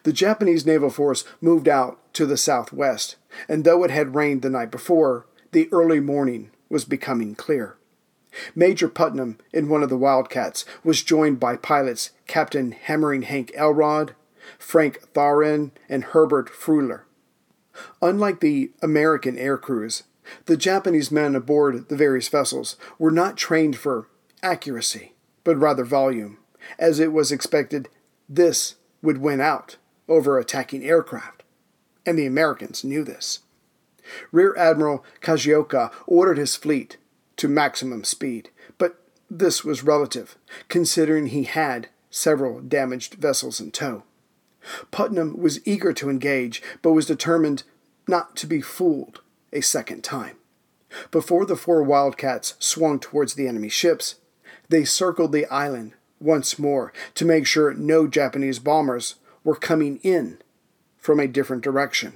The 0.04 0.14
Japanese 0.14 0.66
naval 0.66 0.90
force 0.90 1.24
moved 1.42 1.68
out 1.68 2.00
to 2.14 2.26
the 2.26 2.38
southwest, 2.38 3.16
and 3.48 3.64
though 3.64 3.84
it 3.84 3.92
had 3.92 4.16
rained 4.16 4.42
the 4.42 4.50
night 4.50 4.72
before, 4.72 5.26
the 5.52 5.70
early 5.72 6.00
morning 6.00 6.52
was 6.70 6.86
becoming 6.86 7.36
clear. 7.36 7.78
Major 8.56 8.88
Putnam, 8.88 9.38
in 9.54 9.70
one 9.70 9.84
of 9.84 9.90
the 9.90 9.98
Wildcats, 9.98 10.66
was 10.84 11.04
joined 11.04 11.40
by 11.40 11.56
pilots 11.56 12.12
Captain 12.28 12.72
Hammering 12.72 13.24
Hank 13.24 13.52
Elrod, 13.56 14.16
Frank 14.60 15.02
Tharin, 15.14 15.72
and 15.90 16.04
Herbert 16.04 16.50
Freuler. 16.50 17.04
Unlike 18.02 18.40
the 18.40 18.72
American 18.82 19.38
air 19.38 19.58
crews, 19.58 20.04
the 20.46 20.58
Japanese 20.58 21.12
men 21.12 21.36
aboard 21.36 21.90
the 21.90 21.96
various 21.96 22.28
vessels 22.28 22.76
were 23.00 23.12
not 23.12 23.38
trained 23.38 23.78
for 23.78 24.10
accuracy, 24.44 25.14
but 25.44 25.58
rather 25.58 25.84
volume, 25.84 26.38
as 26.78 27.00
it 27.00 27.14
was 27.14 27.32
expected 27.32 27.90
this 28.28 28.76
would 29.08 29.20
win 29.20 29.40
out 29.40 29.78
over 30.10 30.38
attacking 30.38 30.84
aircraft, 30.84 31.42
and 32.06 32.20
the 32.20 32.26
Americans 32.26 32.84
knew 32.84 33.06
this. 33.06 33.40
Rear 34.34 34.54
Admiral 34.58 35.06
Kajioka 35.22 35.94
ordered 36.06 36.38
his 36.38 36.58
fleet 36.58 36.98
to 37.38 37.48
maximum 37.48 38.04
speed, 38.04 38.50
but 38.78 39.02
this 39.32 39.64
was 39.64 39.82
relative, 39.82 40.38
considering 40.68 41.28
he 41.28 41.44
had 41.44 41.88
several 42.10 42.60
damaged 42.60 43.14
vessels 43.14 43.62
in 43.62 43.72
tow. 43.72 44.04
Putnam 44.92 45.38
was 45.38 45.66
eager 45.66 45.94
to 45.94 46.10
engage, 46.10 46.62
but 46.82 46.92
was 46.92 47.06
determined 47.06 47.64
not 48.10 48.36
to 48.36 48.46
be 48.46 48.60
fooled 48.60 49.22
a 49.54 49.62
second 49.62 50.04
time. 50.04 50.36
Before 51.12 51.46
the 51.46 51.56
four 51.56 51.82
Wildcats 51.82 52.56
swung 52.60 53.00
towards 53.00 53.36
the 53.36 53.48
enemy 53.48 53.70
ships, 53.70 54.16
they 54.68 54.84
circled 54.84 55.32
the 55.32 55.46
island 55.46 55.94
once 56.20 56.58
more 56.58 56.92
to 57.16 57.26
make 57.26 57.46
sure 57.46 57.74
no 57.74 58.08
Japanese 58.08 58.60
bombers 58.60 59.16
were 59.44 59.56
coming 59.56 60.00
in 60.04 60.40
from 60.98 61.20
a 61.20 61.28
different 61.28 61.64
direction. 61.64 62.14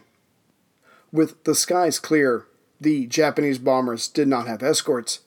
With 1.12 1.44
the 1.44 1.56
skies 1.56 2.00
clear, 2.00 2.46
the 2.80 3.06
Japanese 3.06 3.60
bombers 3.60 4.08
did 4.08 4.28
not 4.28 4.48
have 4.48 4.64
escorts. 4.64 5.20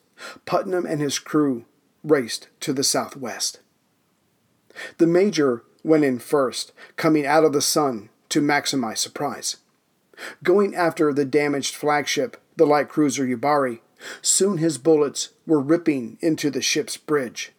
Putnam 0.45 0.85
and 0.85 1.01
his 1.01 1.19
crew 1.19 1.65
raced 2.03 2.47
to 2.61 2.73
the 2.73 2.83
southwest. 2.83 3.59
The 4.97 5.07
Major 5.07 5.63
went 5.83 6.03
in 6.03 6.19
first, 6.19 6.73
coming 6.95 7.25
out 7.25 7.43
of 7.43 7.53
the 7.53 7.61
sun 7.61 8.09
to 8.29 8.41
maximize 8.41 8.97
surprise. 8.97 9.57
Going 10.43 10.75
after 10.75 11.13
the 11.13 11.25
damaged 11.25 11.75
flagship, 11.75 12.37
the 12.55 12.65
light 12.65 12.89
cruiser 12.89 13.25
Yubari, 13.25 13.79
soon 14.21 14.57
his 14.57 14.77
bullets 14.77 15.29
were 15.45 15.59
ripping 15.59 16.17
into 16.21 16.49
the 16.49 16.61
ship's 16.61 16.97
bridge. 16.97 17.51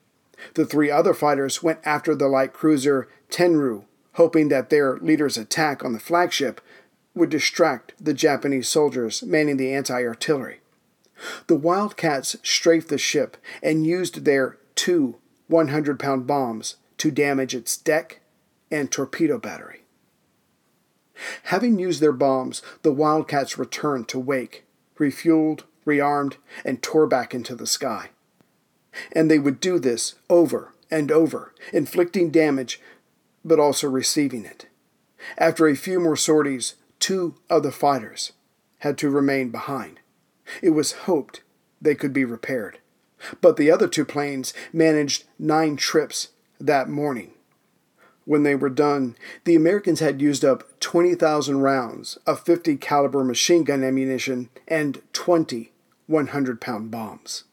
The 0.55 0.67
three 0.67 0.91
other 0.91 1.15
fighters 1.15 1.63
went 1.63 1.81
after 1.85 2.15
the 2.15 2.29
light 2.29 2.53
cruiser 2.53 3.09
Tenryu, 3.31 3.85
hoping 4.15 4.49
that 4.49 4.71
their 4.71 4.99
leader's 4.99 5.37
attack 5.37 5.85
on 5.85 5.93
the 5.93 6.01
flagship 6.01 6.61
would 7.15 7.31
distract 7.31 7.93
the 7.99 8.15
Japanese 8.15 8.69
soldiers 8.69 9.23
manning 9.23 9.57
the 9.57 9.73
anti 9.73 10.05
artillery. 10.05 10.61
The 11.47 11.57
Wildcats 11.57 12.37
strafed 12.43 12.89
the 12.89 12.99
ship 12.99 13.37
and 13.63 13.87
used 13.87 14.25
their 14.25 14.59
two 14.75 15.17
100 15.49 15.99
pound 15.99 16.27
bombs 16.27 16.77
to 16.99 17.11
damage 17.11 17.55
its 17.55 17.77
deck 17.77 18.21
and 18.71 18.91
torpedo 18.91 19.39
battery. 19.39 19.83
Having 21.45 21.79
used 21.79 22.01
their 22.01 22.13
bombs, 22.13 22.61
the 22.83 22.93
Wildcats 22.93 23.57
returned 23.57 24.09
to 24.09 24.19
Wake, 24.19 24.65
refueled, 24.99 25.63
rearmed, 25.87 26.37
and 26.65 26.83
tore 26.83 27.07
back 27.07 27.35
into 27.35 27.55
the 27.55 27.67
sky. 27.67 28.11
And 29.13 29.31
they 29.31 29.39
would 29.39 29.61
do 29.61 29.79
this 29.79 30.15
over 30.31 30.73
and 30.91 31.11
over, 31.11 31.55
inflicting 31.73 32.31
damage 32.31 32.81
but 33.45 33.61
also 33.61 33.89
receiving 33.89 34.45
it. 34.45 34.67
After 35.39 35.69
a 35.69 35.77
few 35.77 36.01
more 36.01 36.17
sorties, 36.17 36.75
two 36.99 37.37
of 37.49 37.63
the 37.63 37.73
fighters 37.73 38.33
had 38.79 38.99
to 38.99 39.09
remain 39.09 39.51
behind. 39.51 40.01
It 40.61 40.71
was 40.71 40.93
hoped 40.93 41.43
they 41.81 41.95
could 41.95 42.13
be 42.13 42.25
repaired. 42.25 42.79
But 43.41 43.57
the 43.57 43.71
other 43.71 43.89
two 43.89 44.05
planes 44.05 44.53
managed 44.73 45.25
nine 45.39 45.77
trips 45.77 46.29
that 46.61 46.89
morning. 46.89 47.33
When 48.25 48.43
they 48.43 48.57
were 48.57 48.69
done, 48.69 49.17
the 49.45 49.55
Americans 49.55 50.01
had 50.01 50.21
used 50.21 50.45
up 50.45 50.65
20,000 50.81 51.61
rounds 51.61 52.19
of 52.27 52.41
50 52.41 52.77
caliber 52.77 53.23
machine 53.23 53.63
gun 53.63 53.85
ammunition 53.85 54.51
and 54.67 55.01
20 55.13 55.73
100 56.09 56.61
pound 56.61 56.91
bombs. 56.91 57.45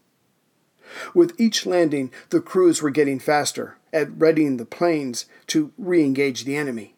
With 1.13 1.39
each 1.39 1.65
landing, 1.65 2.12
the 2.29 2.41
crews 2.41 2.82
were 2.82 2.89
getting 2.89 3.19
faster 3.19 3.77
at 3.91 4.19
readying 4.19 4.58
the 4.58 4.65
planes 4.65 5.25
to 5.47 5.71
re 5.77 6.03
engage 6.03 6.43
the 6.43 6.56
enemy. 6.56 6.95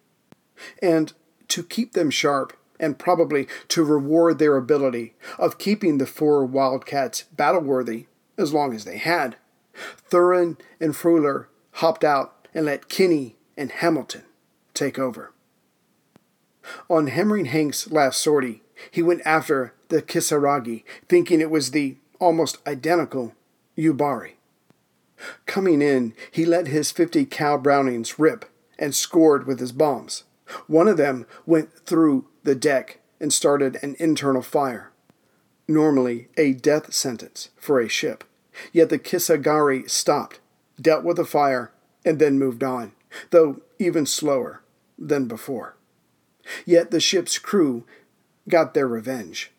And 0.81 1.13
to 1.49 1.63
keep 1.63 1.93
them 1.93 2.09
sharp, 2.09 2.53
and 2.79 2.99
probably 2.99 3.47
to 3.69 3.83
reward 3.83 4.39
their 4.39 4.57
ability 4.57 5.13
of 5.37 5.57
keeping 5.57 5.97
the 5.97 6.05
four 6.05 6.45
Wildcats 6.45 7.23
battle 7.23 7.61
worthy 7.61 8.07
as 8.37 8.53
long 8.53 8.73
as 8.73 8.85
they 8.85 8.97
had, 8.97 9.37
Tharin 10.09 10.57
and 10.79 10.93
Freuler 10.93 11.47
hopped 11.73 12.03
out 12.03 12.47
and 12.53 12.65
let 12.65 12.89
Kinney 12.89 13.35
and 13.57 13.71
Hamilton 13.71 14.23
take 14.73 14.99
over. 14.99 15.31
On 16.89 17.07
Hammering 17.07 17.45
Hank's 17.45 17.91
last 17.91 18.21
sortie, 18.21 18.63
he 18.89 19.01
went 19.01 19.21
after 19.25 19.73
the 19.89 20.01
Kisaragi, 20.01 20.83
thinking 21.07 21.39
it 21.39 21.51
was 21.51 21.71
the 21.71 21.97
almost 22.19 22.57
identical 22.67 23.33
Yubari. 23.77 24.33
Coming 25.45 25.81
in, 25.81 26.13
he 26.31 26.45
let 26.45 26.67
his 26.67 26.91
50 26.91 27.25
cal 27.25 27.57
Brownings 27.57 28.19
rip 28.19 28.45
and 28.77 28.93
scored 28.93 29.47
with 29.47 29.59
his 29.59 29.71
bombs. 29.71 30.23
One 30.67 30.87
of 30.87 30.97
them 30.97 31.25
went 31.45 31.73
through 31.85 32.27
the 32.43 32.55
deck 32.55 32.99
and 33.19 33.31
started 33.31 33.77
an 33.81 33.95
internal 33.99 34.41
fire. 34.41 34.91
Normally 35.67 36.27
a 36.37 36.53
death 36.53 36.93
sentence 36.93 37.49
for 37.57 37.79
a 37.79 37.87
ship. 37.87 38.23
Yet 38.71 38.89
the 38.89 38.99
Kisaragi 38.99 39.89
stopped, 39.89 40.39
dealt 40.79 41.03
with 41.03 41.17
the 41.17 41.25
fire, 41.25 41.71
and 42.05 42.19
then 42.19 42.37
moved 42.37 42.63
on, 42.63 42.91
though 43.31 43.61
even 43.79 44.05
slower 44.05 44.61
than 44.97 45.27
before. 45.27 45.75
Yet 46.65 46.91
the 46.91 46.99
ship's 46.99 47.39
crew 47.39 47.85
got 48.47 48.73
their 48.73 48.87
revenge. 48.87 49.51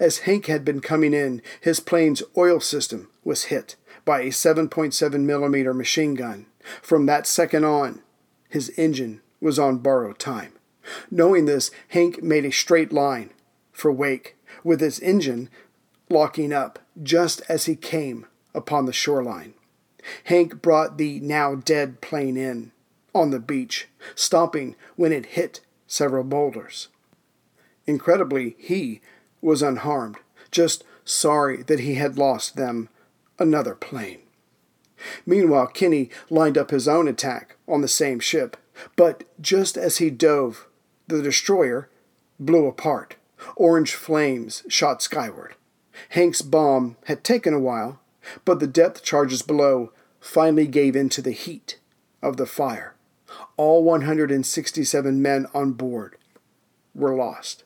As 0.00 0.18
Hank 0.18 0.46
had 0.46 0.64
been 0.64 0.80
coming 0.80 1.14
in, 1.14 1.42
his 1.60 1.80
plane's 1.80 2.22
oil 2.36 2.60
system 2.60 3.08
was 3.22 3.44
hit 3.44 3.76
by 4.04 4.20
a 4.20 4.28
7.7 4.28 5.20
millimeter 5.20 5.74
machine 5.74 6.14
gun. 6.14 6.46
From 6.82 7.06
that 7.06 7.26
second 7.26 7.64
on, 7.64 8.02
his 8.48 8.70
engine 8.76 9.20
was 9.40 9.58
on 9.58 9.78
borrowed 9.78 10.18
time. 10.18 10.52
Knowing 11.10 11.46
this, 11.46 11.70
Hank 11.88 12.22
made 12.22 12.44
a 12.44 12.52
straight 12.52 12.92
line 12.92 13.30
for 13.72 13.90
Wake, 13.90 14.36
with 14.62 14.80
his 14.80 15.00
engine 15.00 15.48
locking 16.08 16.52
up 16.52 16.78
just 17.02 17.42
as 17.48 17.66
he 17.66 17.76
came 17.76 18.26
upon 18.54 18.86
the 18.86 18.92
shoreline. 18.92 19.54
Hank 20.24 20.62
brought 20.62 20.98
the 20.98 21.20
now 21.20 21.54
dead 21.54 22.00
plane 22.00 22.36
in 22.36 22.72
on 23.14 23.30
the 23.30 23.40
beach, 23.40 23.88
stopping 24.14 24.76
when 24.96 25.12
it 25.12 25.26
hit 25.26 25.60
several 25.86 26.24
boulders. 26.24 26.88
Incredibly, 27.86 28.56
he 28.58 29.00
was 29.44 29.62
unharmed, 29.62 30.16
just 30.50 30.84
sorry 31.04 31.62
that 31.64 31.80
he 31.80 31.94
had 31.94 32.18
lost 32.18 32.56
them 32.56 32.88
another 33.38 33.74
plane. 33.74 34.20
Meanwhile, 35.26 35.68
Kinney 35.68 36.10
lined 36.30 36.56
up 36.56 36.70
his 36.70 36.88
own 36.88 37.06
attack 37.06 37.56
on 37.68 37.82
the 37.82 37.88
same 37.88 38.20
ship, 38.20 38.56
but 38.96 39.24
just 39.40 39.76
as 39.76 39.98
he 39.98 40.08
dove, 40.08 40.66
the 41.06 41.20
destroyer 41.20 41.90
blew 42.40 42.66
apart. 42.66 43.16
Orange 43.56 43.94
flames 43.94 44.62
shot 44.68 45.02
skyward. 45.02 45.54
Hank's 46.10 46.40
bomb 46.40 46.96
had 47.04 47.22
taken 47.22 47.52
a 47.52 47.60
while, 47.60 48.00
but 48.44 48.60
the 48.60 48.66
depth 48.66 49.02
charges 49.02 49.42
below 49.42 49.92
finally 50.20 50.66
gave 50.66 50.96
in 50.96 51.10
to 51.10 51.20
the 51.20 51.32
heat 51.32 51.78
of 52.22 52.38
the 52.38 52.46
fire. 52.46 52.94
All 53.58 53.84
167 53.84 55.20
men 55.20 55.46
on 55.52 55.72
board 55.72 56.16
were 56.94 57.14
lost. 57.14 57.64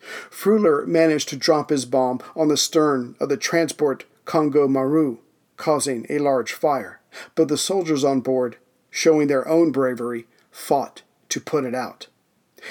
Freuler 0.00 0.86
managed 0.86 1.28
to 1.28 1.36
drop 1.36 1.70
his 1.70 1.84
bomb 1.84 2.20
on 2.34 2.48
the 2.48 2.56
stern 2.56 3.16
of 3.20 3.28
the 3.28 3.36
transport 3.36 4.04
Kongo 4.24 4.66
Maru, 4.66 5.18
causing 5.56 6.06
a 6.08 6.18
large 6.18 6.52
fire, 6.52 7.00
but 7.34 7.48
the 7.48 7.58
soldiers 7.58 8.04
on 8.04 8.20
board, 8.20 8.56
showing 8.90 9.28
their 9.28 9.46
own 9.46 9.72
bravery, 9.72 10.26
fought 10.50 11.02
to 11.28 11.40
put 11.40 11.64
it 11.64 11.74
out. 11.74 12.06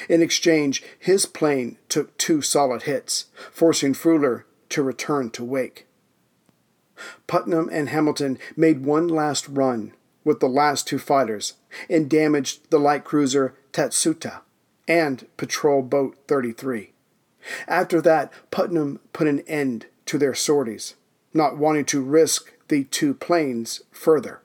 In 0.08 0.22
exchange, 0.22 0.84
his 0.98 1.26
plane 1.26 1.78
took 1.88 2.15
two 2.18 2.42
solid 2.42 2.84
hits, 2.84 3.26
forcing 3.52 3.94
Freuler 3.94 4.44
to 4.70 4.84
return 4.84 5.30
to 5.32 5.44
Wake. 5.44 5.88
Putnam 7.28 7.70
and 7.72 7.89
Hamilton 7.89 8.38
made 8.56 8.86
one 8.86 9.08
last 9.08 9.48
run 9.48 9.94
with 10.24 10.39
the 10.39 10.50
last 10.50 10.88
two 10.88 11.00
fighters 11.00 11.54
and 11.89 12.10
damaged 12.10 12.70
the 12.70 12.80
light 12.80 13.04
cruiser 13.04 13.56
Tatsuta 13.72 14.42
and 14.88 15.26
patrol 15.38 15.82
boat 15.82 16.18
33. 16.28 16.94
After 17.67 18.02
that, 18.02 18.32
Putnam 18.52 18.99
put 19.13 19.28
an 19.28 19.39
end 19.41 19.88
to 20.06 20.17
their 20.17 20.36
sorties, 20.36 20.95
not 21.34 21.58
wanting 21.58 21.86
to 21.86 22.02
risk 22.02 22.54
the 22.67 22.84
two 22.86 23.13
planes 23.13 23.82
further, 23.91 24.41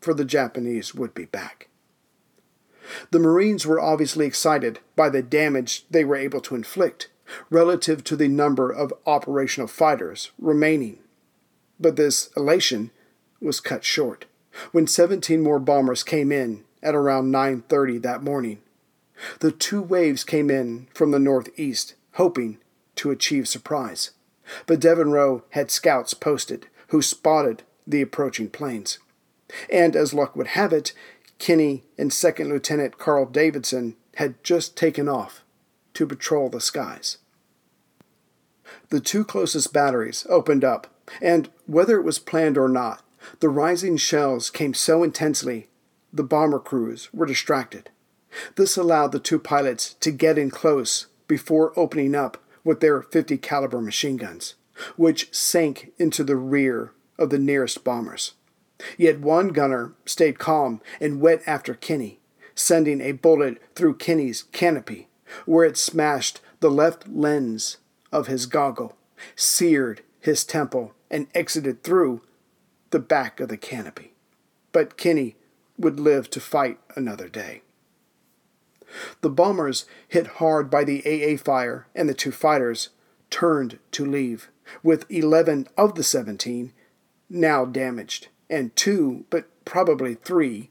for 0.00 0.14
the 0.14 0.24
Japanese 0.24 0.94
would 0.94 1.14
be 1.14 1.24
back. 1.24 1.68
The 3.10 3.18
Marines 3.18 3.66
were 3.66 3.80
obviously 3.80 4.26
excited 4.26 4.80
by 4.96 5.10
the 5.10 5.22
damage 5.22 5.84
they 5.90 6.04
were 6.04 6.16
able 6.16 6.40
to 6.42 6.54
inflict 6.54 7.08
relative 7.50 8.02
to 8.04 8.16
the 8.16 8.28
number 8.28 8.70
of 8.70 8.94
operational 9.06 9.68
fighters 9.68 10.30
remaining. 10.38 10.98
But 11.78 11.96
this 11.96 12.30
elation 12.36 12.90
was 13.40 13.60
cut 13.60 13.84
short 13.84 14.24
when 14.72 14.86
17 14.86 15.40
more 15.40 15.58
bombers 15.58 16.02
came 16.02 16.32
in 16.32 16.64
at 16.82 16.94
around 16.94 17.30
9:30 17.30 17.98
that 17.98 18.22
morning. 18.22 18.60
The 19.40 19.52
two 19.52 19.82
waves 19.82 20.24
came 20.24 20.50
in 20.50 20.88
from 20.94 21.10
the 21.10 21.18
northeast, 21.18 21.94
hoping 22.18 22.58
to 22.96 23.12
achieve 23.12 23.46
surprise. 23.46 24.10
But 24.66 24.80
Devereux 24.80 25.44
had 25.50 25.70
scouts 25.70 26.14
posted 26.14 26.66
who 26.88 27.00
spotted 27.00 27.62
the 27.86 28.02
approaching 28.02 28.50
planes. 28.50 28.98
And 29.70 29.94
as 29.94 30.12
luck 30.12 30.34
would 30.34 30.48
have 30.48 30.72
it, 30.72 30.92
Kinney 31.38 31.84
and 31.96 32.12
Second 32.12 32.48
Lieutenant 32.48 32.98
Carl 32.98 33.24
Davidson 33.24 33.94
had 34.16 34.42
just 34.42 34.76
taken 34.76 35.08
off 35.08 35.44
to 35.94 36.06
patrol 36.08 36.48
the 36.48 36.60
skies. 36.60 37.18
The 38.88 39.00
two 39.00 39.24
closest 39.24 39.72
batteries 39.72 40.26
opened 40.28 40.64
up, 40.64 40.88
and 41.22 41.48
whether 41.66 41.96
it 41.98 42.04
was 42.04 42.18
planned 42.18 42.58
or 42.58 42.68
not, 42.68 43.02
the 43.38 43.48
rising 43.48 43.96
shells 43.96 44.50
came 44.50 44.74
so 44.74 45.04
intensely 45.04 45.68
the 46.12 46.24
bomber 46.24 46.58
crews 46.58 47.08
were 47.14 47.26
distracted. 47.26 47.90
This 48.56 48.76
allowed 48.76 49.12
the 49.12 49.20
two 49.20 49.38
pilots 49.38 49.94
to 50.00 50.10
get 50.10 50.36
in 50.36 50.50
close 50.50 51.06
before 51.28 51.78
opening 51.78 52.14
up 52.14 52.42
with 52.64 52.80
their 52.80 53.02
50 53.02 53.38
caliber 53.38 53.80
machine 53.80 54.16
guns, 54.16 54.54
which 54.96 55.32
sank 55.34 55.92
into 55.98 56.24
the 56.24 56.36
rear 56.36 56.92
of 57.18 57.30
the 57.30 57.38
nearest 57.38 57.84
bombers. 57.84 58.32
Yet 58.96 59.20
one 59.20 59.48
gunner 59.48 59.92
stayed 60.04 60.38
calm 60.38 60.80
and 61.00 61.20
went 61.20 61.42
after 61.46 61.74
Kinney, 61.74 62.20
sending 62.54 63.00
a 63.00 63.12
bullet 63.12 63.58
through 63.74 63.96
Kinney's 63.96 64.44
canopy, 64.52 65.08
where 65.46 65.64
it 65.64 65.76
smashed 65.76 66.40
the 66.60 66.70
left 66.70 67.08
lens 67.08 67.78
of 68.12 68.26
his 68.26 68.46
goggle, 68.46 68.96
seared 69.36 70.02
his 70.20 70.44
temple, 70.44 70.94
and 71.10 71.26
exited 71.34 71.82
through 71.82 72.22
the 72.90 72.98
back 72.98 73.40
of 73.40 73.48
the 73.48 73.56
canopy. 73.56 74.12
But 74.72 74.96
Kinney 74.96 75.36
would 75.76 76.00
live 76.00 76.30
to 76.30 76.40
fight 76.40 76.78
another 76.96 77.28
day. 77.28 77.62
The 79.20 79.30
bombers, 79.30 79.84
hit 80.06 80.26
hard 80.26 80.70
by 80.70 80.84
the 80.84 81.02
AA 81.04 81.36
fire 81.36 81.86
and 81.94 82.08
the 82.08 82.14
two 82.14 82.32
fighters, 82.32 82.90
turned 83.30 83.78
to 83.92 84.04
leave, 84.04 84.50
with 84.82 85.10
11 85.10 85.68
of 85.76 85.94
the 85.94 86.02
17 86.02 86.72
now 87.28 87.64
damaged, 87.64 88.28
and 88.48 88.74
two, 88.74 89.24
but 89.30 89.46
probably 89.64 90.14
three, 90.14 90.70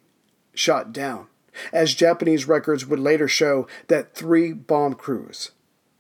shot 0.53 0.91
down, 0.91 1.27
as 1.71 1.93
Japanese 1.93 2.47
records 2.47 2.85
would 2.85 2.99
later 2.99 3.27
show 3.27 3.67
that 3.87 4.15
three 4.15 4.53
bomb 4.53 4.95
crews 4.95 5.51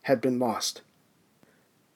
had 0.03 0.21
been 0.21 0.39
lost. 0.39 0.81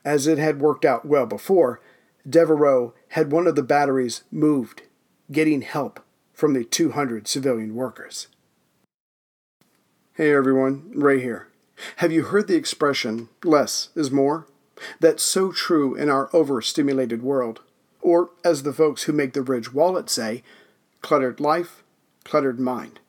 As 0.04 0.28
it 0.28 0.38
had 0.38 0.62
worked 0.62 0.86
out 0.86 1.06
well 1.06 1.26
before, 1.26 1.82
Devereux 2.28 2.94
had 3.10 3.32
one 3.32 3.48
of 3.48 3.56
the 3.56 3.64
batteries 3.64 4.24
moved, 4.32 4.84
getting 5.32 5.62
help 5.62 6.00
from 6.34 6.54
the 6.54 6.64
200 6.64 7.28
civilian 7.28 7.76
workers. 7.76 8.28
Hey 10.22 10.36
everyone, 10.36 10.92
Ray 10.94 11.20
here. 11.20 11.48
Have 11.96 12.12
you 12.12 12.26
heard 12.26 12.48
the 12.48 12.56
expression, 12.56 13.30
less 13.44 13.90
is 13.96 14.12
more? 14.12 14.46
That's 15.00 15.24
so 15.24 15.52
true 15.52 15.96
in 15.96 16.10
our 16.10 16.30
overstimulated 16.32 17.24
world. 17.24 17.62
Or, 18.02 18.30
as 18.46 18.62
the 18.62 18.72
folks 18.72 19.02
who 19.02 19.14
make 19.14 19.34
the 19.34 19.42
Ridge 19.42 19.74
wallet 19.74 20.12
say, 20.12 20.44
cluttered 21.02 21.40
life, 21.40 21.82
cluttered 22.24 22.60
mind. 22.60 23.00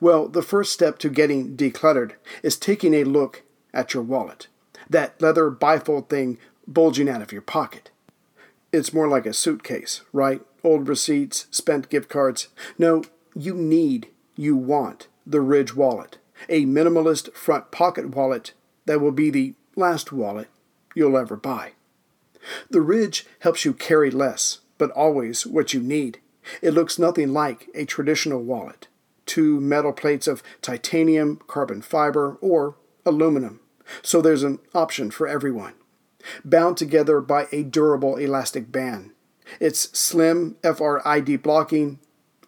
Well, 0.00 0.26
the 0.26 0.40
first 0.40 0.72
step 0.72 0.98
to 1.00 1.10
getting 1.10 1.54
decluttered 1.54 2.12
is 2.42 2.56
taking 2.56 2.94
a 2.94 3.04
look 3.04 3.42
at 3.74 3.92
your 3.92 4.02
wallet, 4.02 4.46
that 4.88 5.20
leather 5.20 5.50
bifold 5.50 6.08
thing 6.08 6.38
bulging 6.66 7.10
out 7.10 7.20
of 7.20 7.30
your 7.30 7.42
pocket. 7.42 7.90
It's 8.72 8.94
more 8.94 9.06
like 9.06 9.26
a 9.26 9.34
suitcase, 9.34 10.00
right? 10.14 10.40
Old 10.64 10.88
receipts, 10.88 11.46
spent 11.50 11.90
gift 11.90 12.08
cards. 12.08 12.48
No, 12.78 13.04
you 13.34 13.52
need, 13.52 14.08
you 14.34 14.56
want 14.56 15.08
the 15.26 15.42
Ridge 15.42 15.76
wallet 15.76 16.16
a 16.48 16.64
minimalist 16.64 17.32
front 17.34 17.70
pocket 17.70 18.14
wallet 18.14 18.52
that 18.86 19.00
will 19.00 19.12
be 19.12 19.30
the 19.30 19.54
last 19.76 20.12
wallet 20.12 20.48
you'll 20.94 21.16
ever 21.16 21.36
buy. 21.36 21.72
The 22.70 22.80
Ridge 22.80 23.26
helps 23.40 23.64
you 23.64 23.72
carry 23.72 24.10
less, 24.10 24.60
but 24.78 24.90
always 24.92 25.46
what 25.46 25.74
you 25.74 25.80
need. 25.80 26.20
It 26.62 26.72
looks 26.72 26.98
nothing 26.98 27.32
like 27.32 27.68
a 27.74 27.84
traditional 27.84 28.42
wallet. 28.42 28.88
Two 29.26 29.60
metal 29.60 29.92
plates 29.92 30.26
of 30.26 30.42
titanium, 30.62 31.40
carbon 31.46 31.82
fiber, 31.82 32.38
or 32.40 32.76
aluminum, 33.04 33.60
so 34.02 34.20
there's 34.20 34.42
an 34.42 34.58
option 34.74 35.10
for 35.10 35.28
everyone. 35.28 35.74
Bound 36.44 36.76
together 36.76 37.20
by 37.20 37.46
a 37.52 37.62
durable 37.62 38.16
elastic 38.16 38.72
band. 38.72 39.12
It's 39.60 39.98
slim 39.98 40.56
RFID 40.62 41.42
blocking 41.42 41.98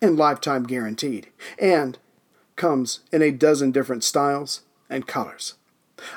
and 0.02 0.16
lifetime 0.16 0.64
guaranteed. 0.64 1.28
And 1.58 1.98
comes 2.60 3.00
in 3.10 3.22
a 3.22 3.30
dozen 3.30 3.70
different 3.70 4.04
styles 4.04 4.60
and 4.90 5.06
colors. 5.06 5.54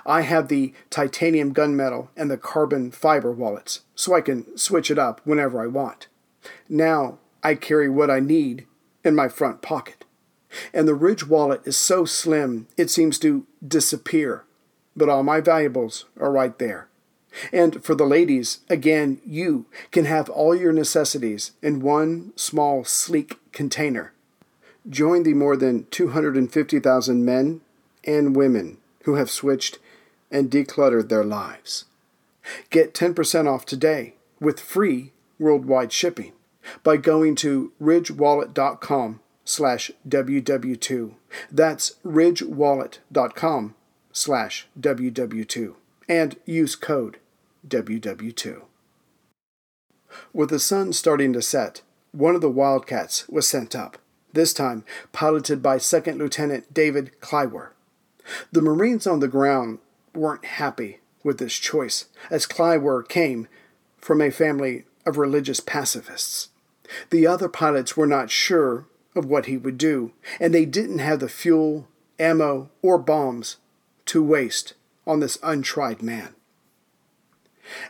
I 0.05 0.21
have 0.23 0.49
the 0.49 0.73
titanium 0.89 1.53
gunmetal 1.53 2.09
and 2.17 2.29
the 2.29 2.37
carbon 2.37 2.91
fiber 2.91 3.31
wallets, 3.31 3.79
so 3.95 4.13
I 4.13 4.19
can 4.19 4.57
switch 4.57 4.91
it 4.91 4.99
up 4.99 5.21
whenever 5.23 5.63
I 5.63 5.67
want. 5.67 6.07
Now 6.67 7.17
I 7.43 7.55
carry 7.55 7.89
what 7.89 8.11
I 8.11 8.19
need 8.19 8.67
in 9.05 9.15
my 9.15 9.29
front 9.29 9.61
pocket. 9.61 10.03
And 10.73 10.85
the 10.85 10.93
Ridge 10.93 11.25
wallet 11.25 11.61
is 11.63 11.77
so 11.77 12.03
slim 12.03 12.67
it 12.75 12.89
seems 12.89 13.17
to 13.19 13.47
disappear, 13.65 14.43
but 14.97 15.07
all 15.07 15.23
my 15.23 15.39
valuables 15.39 16.05
are 16.19 16.31
right 16.31 16.59
there. 16.59 16.89
And 17.53 17.81
for 17.83 17.95
the 17.95 18.05
ladies, 18.05 18.59
again, 18.69 19.21
you 19.25 19.65
can 19.91 20.03
have 20.05 20.29
all 20.29 20.53
your 20.53 20.73
necessities 20.73 21.51
in 21.61 21.79
one 21.79 22.33
small, 22.35 22.83
sleek 22.83 23.39
container 23.53 24.12
Join 24.89 25.23
the 25.23 25.33
more 25.33 25.55
than 25.55 25.85
250,000 25.91 27.23
men 27.23 27.61
and 28.03 28.35
women 28.35 28.77
who 29.03 29.15
have 29.15 29.29
switched 29.29 29.79
and 30.29 30.49
decluttered 30.49 31.09
their 31.09 31.23
lives. 31.23 31.85
Get 32.69 32.93
10% 32.93 33.47
off 33.47 33.65
today 33.65 34.15
with 34.39 34.59
free 34.59 35.11
worldwide 35.39 35.93
shipping 35.93 36.33
by 36.83 36.97
going 36.97 37.35
to 37.35 37.71
ridgewallet.com 37.81 39.21
slash 39.45 39.91
ww2. 40.07 41.13
That's 41.51 41.95
ridgewallet.com 42.05 43.75
slash 44.11 44.67
ww2 44.79 45.75
and 46.09 46.35
use 46.45 46.75
code 46.75 47.17
ww2. 47.67 48.61
With 50.31 50.49
the 50.49 50.59
sun 50.59 50.93
starting 50.93 51.33
to 51.33 51.41
set, 51.41 51.81
one 52.11 52.35
of 52.35 52.41
the 52.41 52.49
Wildcats 52.49 53.27
was 53.27 53.47
sent 53.47 53.75
up 53.75 53.97
this 54.33 54.53
time 54.53 54.83
piloted 55.11 55.61
by 55.61 55.77
Second 55.77 56.17
Lieutenant 56.17 56.73
David 56.73 57.11
Kliewer. 57.21 57.69
The 58.51 58.61
Marines 58.61 59.07
on 59.07 59.19
the 59.19 59.27
ground 59.27 59.79
weren't 60.13 60.45
happy 60.45 60.99
with 61.23 61.37
this 61.37 61.53
choice, 61.55 62.05
as 62.29 62.45
Kliewer 62.45 63.07
came 63.07 63.47
from 63.97 64.21
a 64.21 64.31
family 64.31 64.85
of 65.05 65.17
religious 65.17 65.59
pacifists. 65.59 66.49
The 67.09 67.25
other 67.25 67.49
pilots 67.49 67.95
were 67.95 68.07
not 68.07 68.29
sure 68.29 68.85
of 69.15 69.25
what 69.25 69.45
he 69.45 69.57
would 69.57 69.77
do, 69.77 70.11
and 70.39 70.53
they 70.53 70.65
didn't 70.65 70.99
have 70.99 71.19
the 71.19 71.29
fuel, 71.29 71.87
ammo, 72.19 72.69
or 72.81 72.97
bombs 72.97 73.57
to 74.05 74.23
waste 74.23 74.73
on 75.05 75.19
this 75.19 75.37
untried 75.43 76.01
man. 76.01 76.35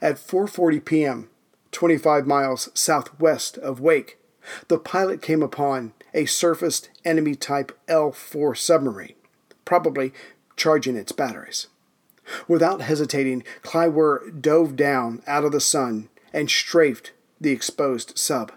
At 0.01 0.15
4:40 0.15 0.85
p.m., 0.85 1.29
25 1.71 2.27
miles 2.27 2.69
southwest 2.73 3.57
of 3.57 3.79
Wake, 3.79 4.19
the 4.67 4.77
pilot 4.77 5.21
came 5.21 5.41
upon 5.41 5.93
a 6.13 6.25
surfaced 6.25 6.89
enemy 7.05 7.35
type 7.35 7.77
L 7.87 8.11
4 8.11 8.55
submarine, 8.55 9.15
probably 9.65 10.13
charging 10.55 10.95
its 10.95 11.11
batteries. 11.11 11.67
Without 12.47 12.81
hesitating, 12.81 13.43
Kliewer 13.63 14.41
dove 14.41 14.75
down 14.75 15.21
out 15.27 15.43
of 15.43 15.51
the 15.51 15.59
sun 15.59 16.09
and 16.31 16.49
strafed 16.49 17.11
the 17.39 17.51
exposed 17.51 18.17
sub. 18.17 18.51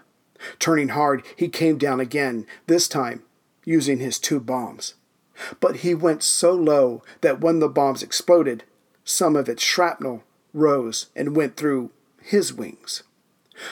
Turning 0.59 0.89
hard, 0.89 1.23
he 1.35 1.49
came 1.49 1.77
down 1.77 1.99
again, 1.99 2.45
this 2.67 2.87
time 2.87 3.23
using 3.65 3.99
his 3.99 4.19
two 4.19 4.39
bombs. 4.39 4.93
But 5.59 5.77
he 5.77 5.93
went 5.93 6.23
so 6.23 6.53
low 6.53 7.03
that 7.21 7.41
when 7.41 7.59
the 7.59 7.67
bombs 7.67 8.01
exploded, 8.01 8.63
some 9.03 9.35
of 9.35 9.49
its 9.49 9.63
shrapnel 9.63 10.23
rose 10.53 11.07
and 11.15 11.35
went 11.35 11.57
through 11.57 11.91
his 12.21 12.53
wings. 12.53 13.03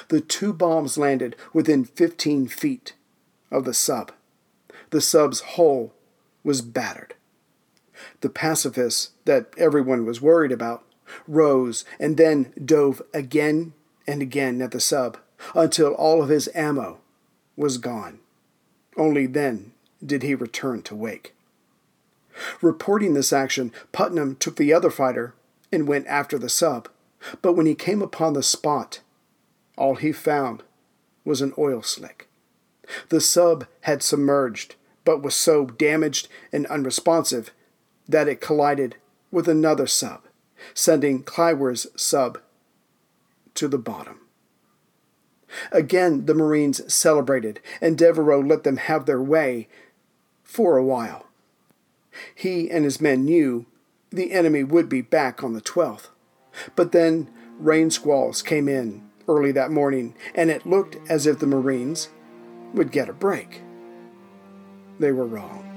The 0.09 0.21
two 0.21 0.53
bombs 0.53 0.97
landed 0.97 1.35
within 1.53 1.85
15 1.85 2.47
feet 2.47 2.93
of 3.51 3.65
the 3.65 3.73
sub. 3.73 4.11
The 4.89 5.01
sub's 5.01 5.41
hull 5.41 5.93
was 6.43 6.61
battered. 6.61 7.15
The 8.21 8.29
pacifists 8.29 9.11
that 9.25 9.53
everyone 9.57 10.05
was 10.05 10.21
worried 10.21 10.51
about 10.51 10.83
rose 11.27 11.85
and 11.99 12.17
then 12.17 12.53
dove 12.63 13.01
again 13.13 13.73
and 14.07 14.21
again 14.21 14.61
at 14.61 14.71
the 14.71 14.79
sub 14.79 15.17
until 15.53 15.93
all 15.93 16.21
of 16.21 16.29
his 16.29 16.49
ammo 16.53 16.99
was 17.55 17.77
gone. 17.77 18.19
Only 18.97 19.25
then 19.27 19.73
did 20.05 20.23
he 20.23 20.35
return 20.35 20.81
to 20.83 20.95
Wake. 20.95 21.33
Reporting 22.61 23.13
this 23.13 23.31
action, 23.31 23.71
Putnam 23.91 24.35
took 24.35 24.57
the 24.57 24.73
other 24.73 24.89
fighter 24.89 25.33
and 25.71 25.87
went 25.87 26.07
after 26.07 26.37
the 26.37 26.49
sub, 26.49 26.89
but 27.41 27.53
when 27.53 27.65
he 27.65 27.75
came 27.75 28.01
upon 28.01 28.33
the 28.33 28.43
spot, 28.43 28.99
all 29.77 29.95
he 29.95 30.11
found 30.11 30.63
was 31.23 31.41
an 31.41 31.53
oil 31.57 31.81
slick. 31.81 32.27
The 33.09 33.21
sub 33.21 33.65
had 33.81 34.03
submerged, 34.03 34.75
but 35.03 35.21
was 35.21 35.35
so 35.35 35.65
damaged 35.65 36.27
and 36.51 36.65
unresponsive 36.67 37.51
that 38.07 38.27
it 38.27 38.41
collided 38.41 38.95
with 39.31 39.47
another 39.47 39.87
sub, 39.87 40.21
sending 40.73 41.23
Kliewer's 41.23 41.87
sub 41.95 42.39
to 43.55 43.67
the 43.67 43.77
bottom. 43.77 44.19
Again, 45.71 46.25
the 46.25 46.33
Marines 46.33 46.93
celebrated, 46.93 47.59
and 47.81 47.97
Devereux 47.97 48.45
let 48.45 48.63
them 48.63 48.77
have 48.77 49.05
their 49.05 49.21
way 49.21 49.67
for 50.43 50.77
a 50.77 50.83
while. 50.83 51.27
He 52.33 52.69
and 52.69 52.83
his 52.83 53.01
men 53.01 53.25
knew 53.25 53.65
the 54.09 54.31
enemy 54.31 54.63
would 54.63 54.89
be 54.89 55.01
back 55.01 55.43
on 55.43 55.53
the 55.53 55.61
12th. 55.61 56.07
But 56.75 56.91
then 56.91 57.29
rain 57.59 57.89
squalls 57.89 58.41
came 58.41 58.69
in 58.69 59.03
early 59.27 59.51
that 59.53 59.71
morning, 59.71 60.15
and 60.33 60.49
it 60.49 60.65
looked 60.65 60.97
as 61.09 61.25
if 61.27 61.39
the 61.39 61.47
Marines 61.47 62.09
would 62.73 62.91
get 62.91 63.09
a 63.09 63.13
break. 63.13 63.61
They 64.99 65.11
were 65.11 65.25
wrong. 65.25 65.74